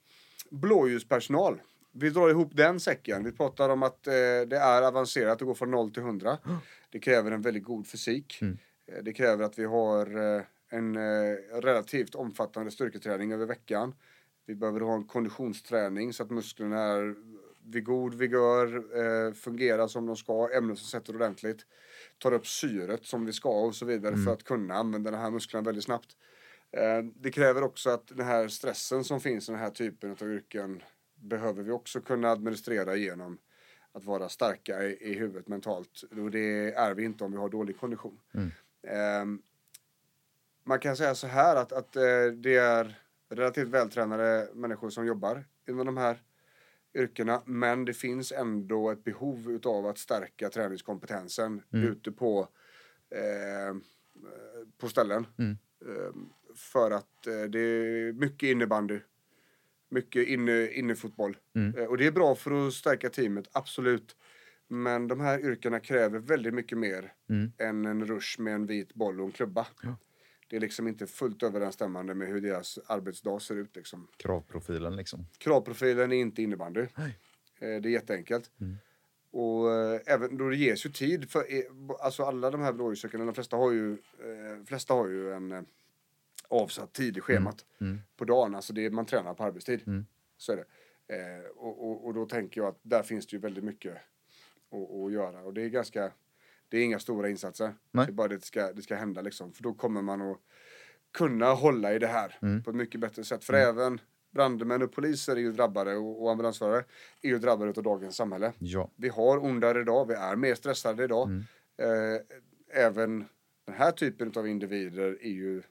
Blåljuspersonal. 0.49 1.61
Vi 1.91 2.09
drar 2.09 2.29
ihop 2.29 2.49
den 2.53 2.79
säcken. 2.79 3.23
Vi 3.23 3.31
pratar 3.31 3.69
om 3.69 3.83
att 3.83 4.03
det 4.03 4.57
är 4.57 4.81
avancerat 4.81 5.41
att 5.41 5.47
gå 5.47 5.53
från 5.53 5.71
0 5.71 5.91
till 5.91 6.03
100. 6.03 6.37
Det 6.89 6.99
kräver 6.99 7.31
en 7.31 7.41
väldigt 7.41 7.63
god 7.63 7.87
fysik. 7.87 8.41
Mm. 8.41 8.57
Det 9.01 9.13
kräver 9.13 9.43
att 9.43 9.59
vi 9.59 9.65
har 9.65 10.07
en 10.69 10.97
relativt 11.61 12.15
omfattande 12.15 12.71
styrketräning 12.71 13.31
över 13.31 13.45
veckan. 13.45 13.93
Vi 14.45 14.55
behöver 14.55 14.79
ha 14.79 14.93
en 14.95 15.03
konditionsträning 15.03 16.13
så 16.13 16.23
att 16.23 16.29
musklerna 16.29 16.79
är 16.79 17.15
vid 17.65 17.85
god 17.85 18.13
vigör, 18.13 18.75
eh, 18.75 19.33
fungerar 19.33 19.87
som 19.87 20.05
de 20.05 20.15
ska, 20.15 20.49
ämnesomsätter 20.53 21.15
ordentligt, 21.15 21.65
tar 22.17 22.31
upp 22.31 22.47
syret 22.47 23.05
som 23.05 23.25
vi 23.25 23.33
ska 23.33 23.49
och 23.49 23.75
så 23.75 23.85
vidare 23.85 24.13
mm. 24.13 24.25
för 24.25 24.33
att 24.33 24.43
kunna 24.43 24.73
använda 24.73 25.11
den 25.11 25.19
här 25.19 25.31
musklerna 25.31 25.65
väldigt 25.65 25.83
snabbt. 25.83 26.17
Eh, 26.73 27.03
det 27.15 27.31
kräver 27.31 27.63
också 27.63 27.89
att 27.89 28.07
den 28.07 28.25
här 28.25 28.47
stressen 28.47 29.03
som 29.03 29.19
finns 29.19 29.49
i 29.49 29.51
den 29.51 29.61
här 29.61 29.69
typen 29.69 30.11
av 30.11 30.31
yrken 30.31 30.83
behöver 31.15 31.63
vi 31.63 31.71
också 31.71 32.01
kunna 32.01 32.31
administrera 32.31 32.95
genom 32.95 33.37
att 33.91 34.05
vara 34.05 34.29
starka 34.29 34.83
i, 34.83 34.97
i 35.01 35.13
huvudet 35.13 35.47
mentalt. 35.47 36.03
Och 36.11 36.31
det 36.31 36.73
är 36.73 36.93
vi 36.93 37.03
inte 37.03 37.23
om 37.23 37.31
vi 37.31 37.37
har 37.37 37.49
dålig 37.49 37.79
kondition. 37.79 38.19
Mm. 38.33 38.51
Eh, 38.87 39.39
man 40.63 40.79
kan 40.79 40.97
säga 40.97 41.15
så 41.15 41.27
här 41.27 41.55
att, 41.55 41.71
att 41.71 41.95
eh, 41.95 42.25
det 42.35 42.55
är 42.55 42.99
relativt 43.29 43.67
vältränade 43.67 44.49
människor 44.53 44.89
som 44.89 45.05
jobbar 45.05 45.45
inom 45.67 45.85
de 45.85 45.97
här 45.97 46.21
yrkena. 46.93 47.41
Men 47.45 47.85
det 47.85 47.93
finns 47.93 48.31
ändå 48.31 48.91
ett 48.91 49.03
behov 49.03 49.51
utav 49.51 49.85
att 49.85 49.97
stärka 49.97 50.49
träningskompetensen 50.49 51.61
mm. 51.73 51.87
ute 51.87 52.11
på, 52.11 52.47
eh, 53.09 53.75
på 54.77 54.89
ställen. 54.89 55.27
Mm. 55.37 55.57
Eh, 56.53 56.57
för 56.57 56.91
att 56.91 57.27
eh, 57.27 57.41
det 57.41 57.59
är 57.59 58.13
mycket 58.13 58.47
innebandy. 58.47 58.99
Mycket 59.89 60.27
inne, 60.27 60.67
innefotboll. 60.67 61.37
Mm. 61.55 61.77
Eh, 61.77 61.85
och 61.85 61.97
det 61.97 62.07
är 62.07 62.11
bra 62.11 62.35
för 62.35 62.67
att 62.67 62.73
stärka 62.73 63.09
teamet, 63.09 63.49
absolut. 63.51 64.15
Men 64.67 65.07
de 65.07 65.19
här 65.19 65.39
yrkena 65.39 65.79
kräver 65.79 66.19
väldigt 66.19 66.53
mycket 66.53 66.77
mer 66.77 67.13
mm. 67.29 67.51
än 67.57 67.85
en 67.85 68.05
rush 68.05 68.39
med 68.39 68.53
en 68.53 68.65
vit 68.65 68.93
boll 68.93 69.19
och 69.19 69.25
en 69.25 69.31
klubba. 69.31 69.67
Ja 69.83 69.97
det 70.53 70.57
är 70.57 70.61
liksom 70.61 70.87
inte 70.87 71.07
fullt 71.07 71.43
överensstämmande 71.43 72.13
med 72.13 72.27
hur 72.27 72.41
deras 72.41 72.79
arbetsdag 72.87 73.39
ser 73.39 73.55
ut. 73.55 73.75
Liksom. 73.75 74.07
Kravprofilen 74.17 74.95
liksom? 74.95 75.27
Kravprofilen 75.37 76.11
är 76.11 76.15
inte 76.15 76.43
innebandy. 76.43 76.87
Nej. 76.95 77.19
Eh, 77.59 77.81
det 77.81 77.89
är 77.89 77.91
jätteenkelt. 77.91 78.51
Mm. 78.61 78.77
Och 79.31 79.71
äh, 79.71 80.01
även 80.05 80.37
då 80.37 80.49
det 80.49 80.55
ges 80.55 80.85
ju 80.85 80.89
tid 80.89 81.31
för, 81.31 81.39
eh, 81.39 81.63
alltså 81.99 82.23
alla 82.23 82.51
de 82.51 82.61
här 82.61 82.73
blåljussökande, 82.73 83.25
de 83.25 83.33
flesta 83.33 83.55
har 83.55 83.71
ju, 83.71 83.91
äh, 83.91 84.65
flesta 84.65 84.93
har 84.93 85.07
ju 85.07 85.33
en 85.33 85.51
äh, 85.51 85.61
avsatt 86.53 86.93
tid 86.93 87.17
i 87.17 87.21
schemat 87.21 87.65
mm. 87.81 87.91
Mm. 87.91 88.03
på 88.17 88.25
dagen. 88.25 88.55
Alltså 88.55 88.73
det 88.73 88.85
är, 88.85 88.89
man 88.89 89.05
tränar 89.05 89.33
på 89.33 89.43
arbetstid. 89.43 89.83
Mm. 89.87 90.05
Så 90.37 90.51
är 90.51 90.55
det. 90.55 90.65
Eh, 91.15 91.45
och, 91.55 91.89
och, 91.89 92.05
och, 92.05 92.13
då 92.13 92.25
tänker 92.25 92.61
jag 92.61 92.67
att 92.67 92.79
där 92.81 93.03
finns 93.03 93.27
det 93.27 93.35
ju 93.35 93.39
väldigt 93.39 93.63
mycket 93.63 93.93
att, 94.71 94.91
att 94.91 95.11
göra. 95.11 95.41
Och 95.41 95.53
det 95.53 95.61
är 95.61 95.69
ganska 95.69 96.11
det 96.69 96.77
är 96.77 96.83
inga 96.83 96.99
stora 96.99 97.29
insatser. 97.29 97.73
Nej. 97.91 98.05
Det 98.05 98.11
är 98.11 98.13
bara 98.13 98.27
det 98.27 98.43
ska, 98.43 98.73
det 98.73 98.81
ska 98.81 98.95
hända 98.95 99.21
liksom. 99.21 99.53
För 99.53 99.63
då 99.63 99.73
kommer 99.73 100.01
man 100.01 100.21
att 100.21 100.37
kunna 101.13 101.53
hålla 101.53 101.93
i 101.93 101.99
det 101.99 102.07
här 102.07 102.37
mm. 102.41 102.63
på 102.63 102.69
ett 102.69 102.75
mycket 102.75 103.01
bättre 103.01 103.23
sätt. 103.23 103.43
För 103.43 103.53
mm. 103.53 103.69
även 103.69 104.01
brandmän 104.31 104.81
och 104.81 104.91
poliser 104.91 105.35
är 105.35 105.39
ju 105.39 105.51
drabbade 105.51 105.95
och, 105.95 106.23
och 106.23 106.31
ambulansförare 106.31 106.83
är 107.21 107.29
ju 107.29 107.39
drabbade 107.39 107.73
av 107.77 107.83
dagens 107.83 108.15
samhälle. 108.15 108.53
Ja. 108.59 108.91
Vi 108.95 109.09
har 109.09 109.43
ondare 109.43 109.81
idag, 109.81 110.07
vi 110.07 110.13
är 110.13 110.35
mer 110.35 110.55
stressade 110.55 111.03
idag. 111.03 111.27
Mm. 111.27 111.43
Eh, 111.77 112.21
även 112.85 113.25
den 113.65 113.75
här 113.75 113.91
typen 113.91 114.31
av 114.35 114.47
individer 114.47 115.17
är 115.21 115.31
ju 115.31 115.61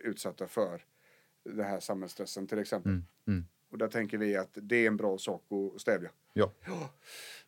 utsatta 0.00 0.46
för 0.46 0.84
den 1.44 1.64
här 1.64 1.80
samhällsstressen 1.80 2.46
till 2.46 2.58
exempel. 2.58 2.92
Mm. 2.92 3.06
Mm. 3.26 3.46
Och 3.70 3.78
där 3.78 3.88
tänker 3.88 4.18
vi 4.18 4.36
att 4.36 4.58
det 4.62 4.76
är 4.76 4.86
en 4.86 4.96
bra 4.96 5.18
sak 5.18 5.44
att 5.74 5.80
stävja. 5.80 6.10
Ja. 6.32 6.52
ja. 6.66 6.90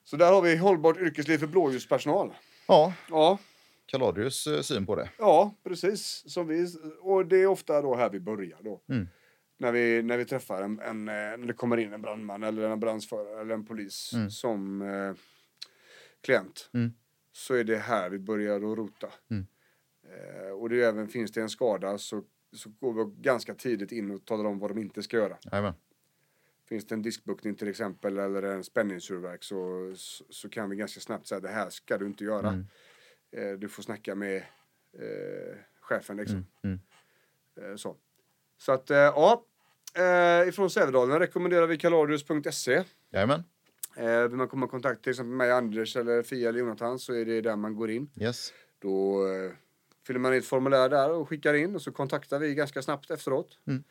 Så 0.04 0.16
där 0.16 0.32
har 0.32 0.42
vi 0.42 0.56
hållbart 0.56 0.96
yrkesliv 0.96 1.38
för 1.38 1.46
blåljuspersonal. 1.46 2.34
Ja. 2.68 2.94
ja. 3.10 3.38
Kaladius 3.86 4.46
eh, 4.46 4.60
syn 4.60 4.86
på 4.86 4.96
det. 4.96 5.10
Ja, 5.18 5.54
precis. 5.64 6.24
Som 6.26 6.46
vi, 6.46 6.66
och 7.00 7.26
det 7.26 7.36
är 7.36 7.46
ofta 7.46 7.82
då 7.82 7.96
här 7.96 8.10
vi 8.10 8.20
börjar. 8.20 8.58
Då. 8.62 8.80
Mm. 8.88 9.08
när 9.58 9.72
vi, 9.72 10.02
när 10.02 10.16
vi 10.16 10.24
träffar 10.24 10.62
en, 10.62 10.80
en, 10.80 11.04
när 11.04 11.46
det 11.46 11.52
kommer 11.52 11.76
in 11.76 11.92
en 11.92 12.02
brandman 12.02 12.42
eller 12.42 12.62
en 12.62 12.72
ambulansförare 12.72 13.40
eller 13.40 13.54
en 13.54 13.66
polis 13.66 14.12
mm. 14.14 14.30
som 14.30 14.82
eh, 14.82 15.14
klient. 16.20 16.70
Mm. 16.74 16.92
Så 17.32 17.54
är 17.54 17.64
det 17.64 17.78
här 17.78 18.10
vi 18.10 18.18
börjar 18.18 18.56
att 18.56 18.78
rota. 18.78 19.08
Eh, 20.08 20.50
och 20.50 20.68
det 20.68 20.82
även 20.82 21.08
finns 21.08 21.32
det 21.32 21.40
en 21.40 21.50
skada 21.50 21.98
så, 21.98 22.24
så 22.52 22.70
går 22.80 23.04
vi 23.04 23.22
ganska 23.22 23.54
tidigt 23.54 23.92
in 23.92 24.10
och 24.10 24.24
talar 24.24 24.44
om 24.44 24.58
vad 24.58 24.70
de 24.70 24.78
inte 24.78 25.02
ska 25.02 25.16
göra. 25.16 25.36
Amen. 25.52 25.74
Finns 26.68 26.86
det 26.86 26.94
en 26.94 27.02
diskbuktning 27.02 27.54
till 27.54 27.68
exempel 27.68 28.18
eller 28.18 28.42
en 28.42 28.64
spänningsurverk 28.64 29.44
så, 29.44 29.92
så, 29.96 30.24
så, 30.30 30.48
kan 30.48 30.70
vi 30.70 30.76
ganska 30.76 31.00
snabbt 31.00 31.26
säga 31.26 31.40
det 31.40 31.48
här 31.48 31.70
ska 31.70 31.98
du 31.98 32.06
inte 32.06 32.24
göra. 32.24 32.48
Mm. 32.48 32.66
Eh, 33.30 33.58
du 33.58 33.68
får 33.68 33.82
snacka 33.82 34.14
med 34.14 34.36
eh, 34.92 35.56
chefen 35.80 36.16
liksom. 36.16 36.46
Mm. 36.62 36.80
Mm. 37.56 37.70
Eh, 37.70 37.76
så. 37.76 37.96
så 38.58 38.72
att 38.72 38.90
eh, 38.90 38.96
ja, 38.96 39.44
eh, 39.94 40.48
ifrån 40.48 40.70
Sävedalen 40.70 41.18
rekommenderar 41.18 41.66
vi 41.66 41.78
kalorius.se. 41.78 42.84
Jajamän. 43.10 43.42
Vill 44.28 44.36
man 44.36 44.48
komma 44.48 44.66
i 44.66 44.68
kontakt 44.68 45.02
till 45.02 45.10
exempel 45.10 45.34
med 45.34 45.52
Anders 45.52 45.96
eller 45.96 46.22
Fia 46.22 46.48
eller 46.48 46.58
Jonathan 46.58 46.98
så 46.98 47.14
är 47.14 47.24
det 47.24 47.40
där 47.40 47.56
man 47.56 47.74
går 47.74 47.90
in. 47.90 48.10
Yes. 48.16 48.52
Då 48.78 49.24
fyller 50.08 50.20
man 50.20 50.34
i 50.34 50.36
ett 50.36 50.46
formulär 50.46 50.88
där 50.88 51.10
och 51.10 51.28
skickar 51.28 51.54
in 51.54 51.74
och 51.74 51.82
så 51.82 51.92
kontaktar 51.92 52.38
vi 52.38 52.54
ganska 52.54 52.82
snabbt 52.82 53.10
efteråt. 53.10 53.58
Mm. 53.66 53.84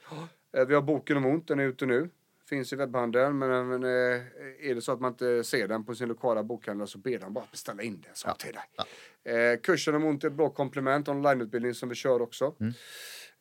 Eh, 0.58 0.66
vi 0.66 0.74
har 0.74 0.82
boken 0.82 1.18
om 1.18 1.26
ont, 1.26 1.48
den 1.48 1.60
är 1.60 1.64
ute 1.64 1.86
nu. 1.86 2.10
Finns 2.50 2.74
i 2.74 2.76
webbhandeln, 2.76 3.38
men, 3.38 3.68
men 3.68 3.84
eh, 3.84 4.70
är 4.70 4.76
det 4.76 4.82
så 4.82 4.92
att 4.92 5.00
man 5.00 5.12
inte 5.12 5.44
ser 5.44 5.68
den 5.68 5.86
på 5.86 5.96
sin 5.96 6.08
lokala 6.08 6.44
bokhandel 6.44 6.88
så 6.88 6.98
ber 6.98 7.20
de 7.20 7.34
bara 7.34 7.46
beställa 7.52 7.84
in 7.84 8.02
den 8.02 8.12
så 8.14 8.28
ja. 8.28 8.34
till 8.34 8.54
dig. 8.54 8.64
Ja. 8.78 9.32
Eh, 9.32 9.60
kursen 9.60 9.96
om 9.96 10.06
ont 10.06 10.24
är 10.24 10.28
ett 10.28 10.34
bra 10.34 10.50
komplement, 10.50 11.08
onlineutbildning 11.08 11.74
som 11.74 11.90
vi 11.90 11.96
kör 11.96 12.22
också. 12.22 12.56
Mm. 12.60 12.74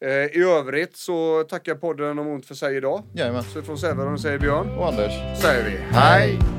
Eh, 0.01 0.11
I 0.11 0.43
övrigt 0.43 0.97
så 0.97 1.45
tackar 1.45 1.75
podden 1.75 2.19
om 2.19 2.27
ont 2.27 2.47
för 2.47 2.55
sig 2.55 2.77
idag. 2.77 3.03
Jajamän. 3.15 3.43
Så 3.43 3.63
från 3.63 3.79
Sävedalen 3.79 4.19
säger 4.19 4.39
Björn. 4.39 4.79
Och 4.79 4.89
Anders. 4.89 5.41
Säger 5.43 5.65
vi 5.65 5.77
hej. 5.77 6.56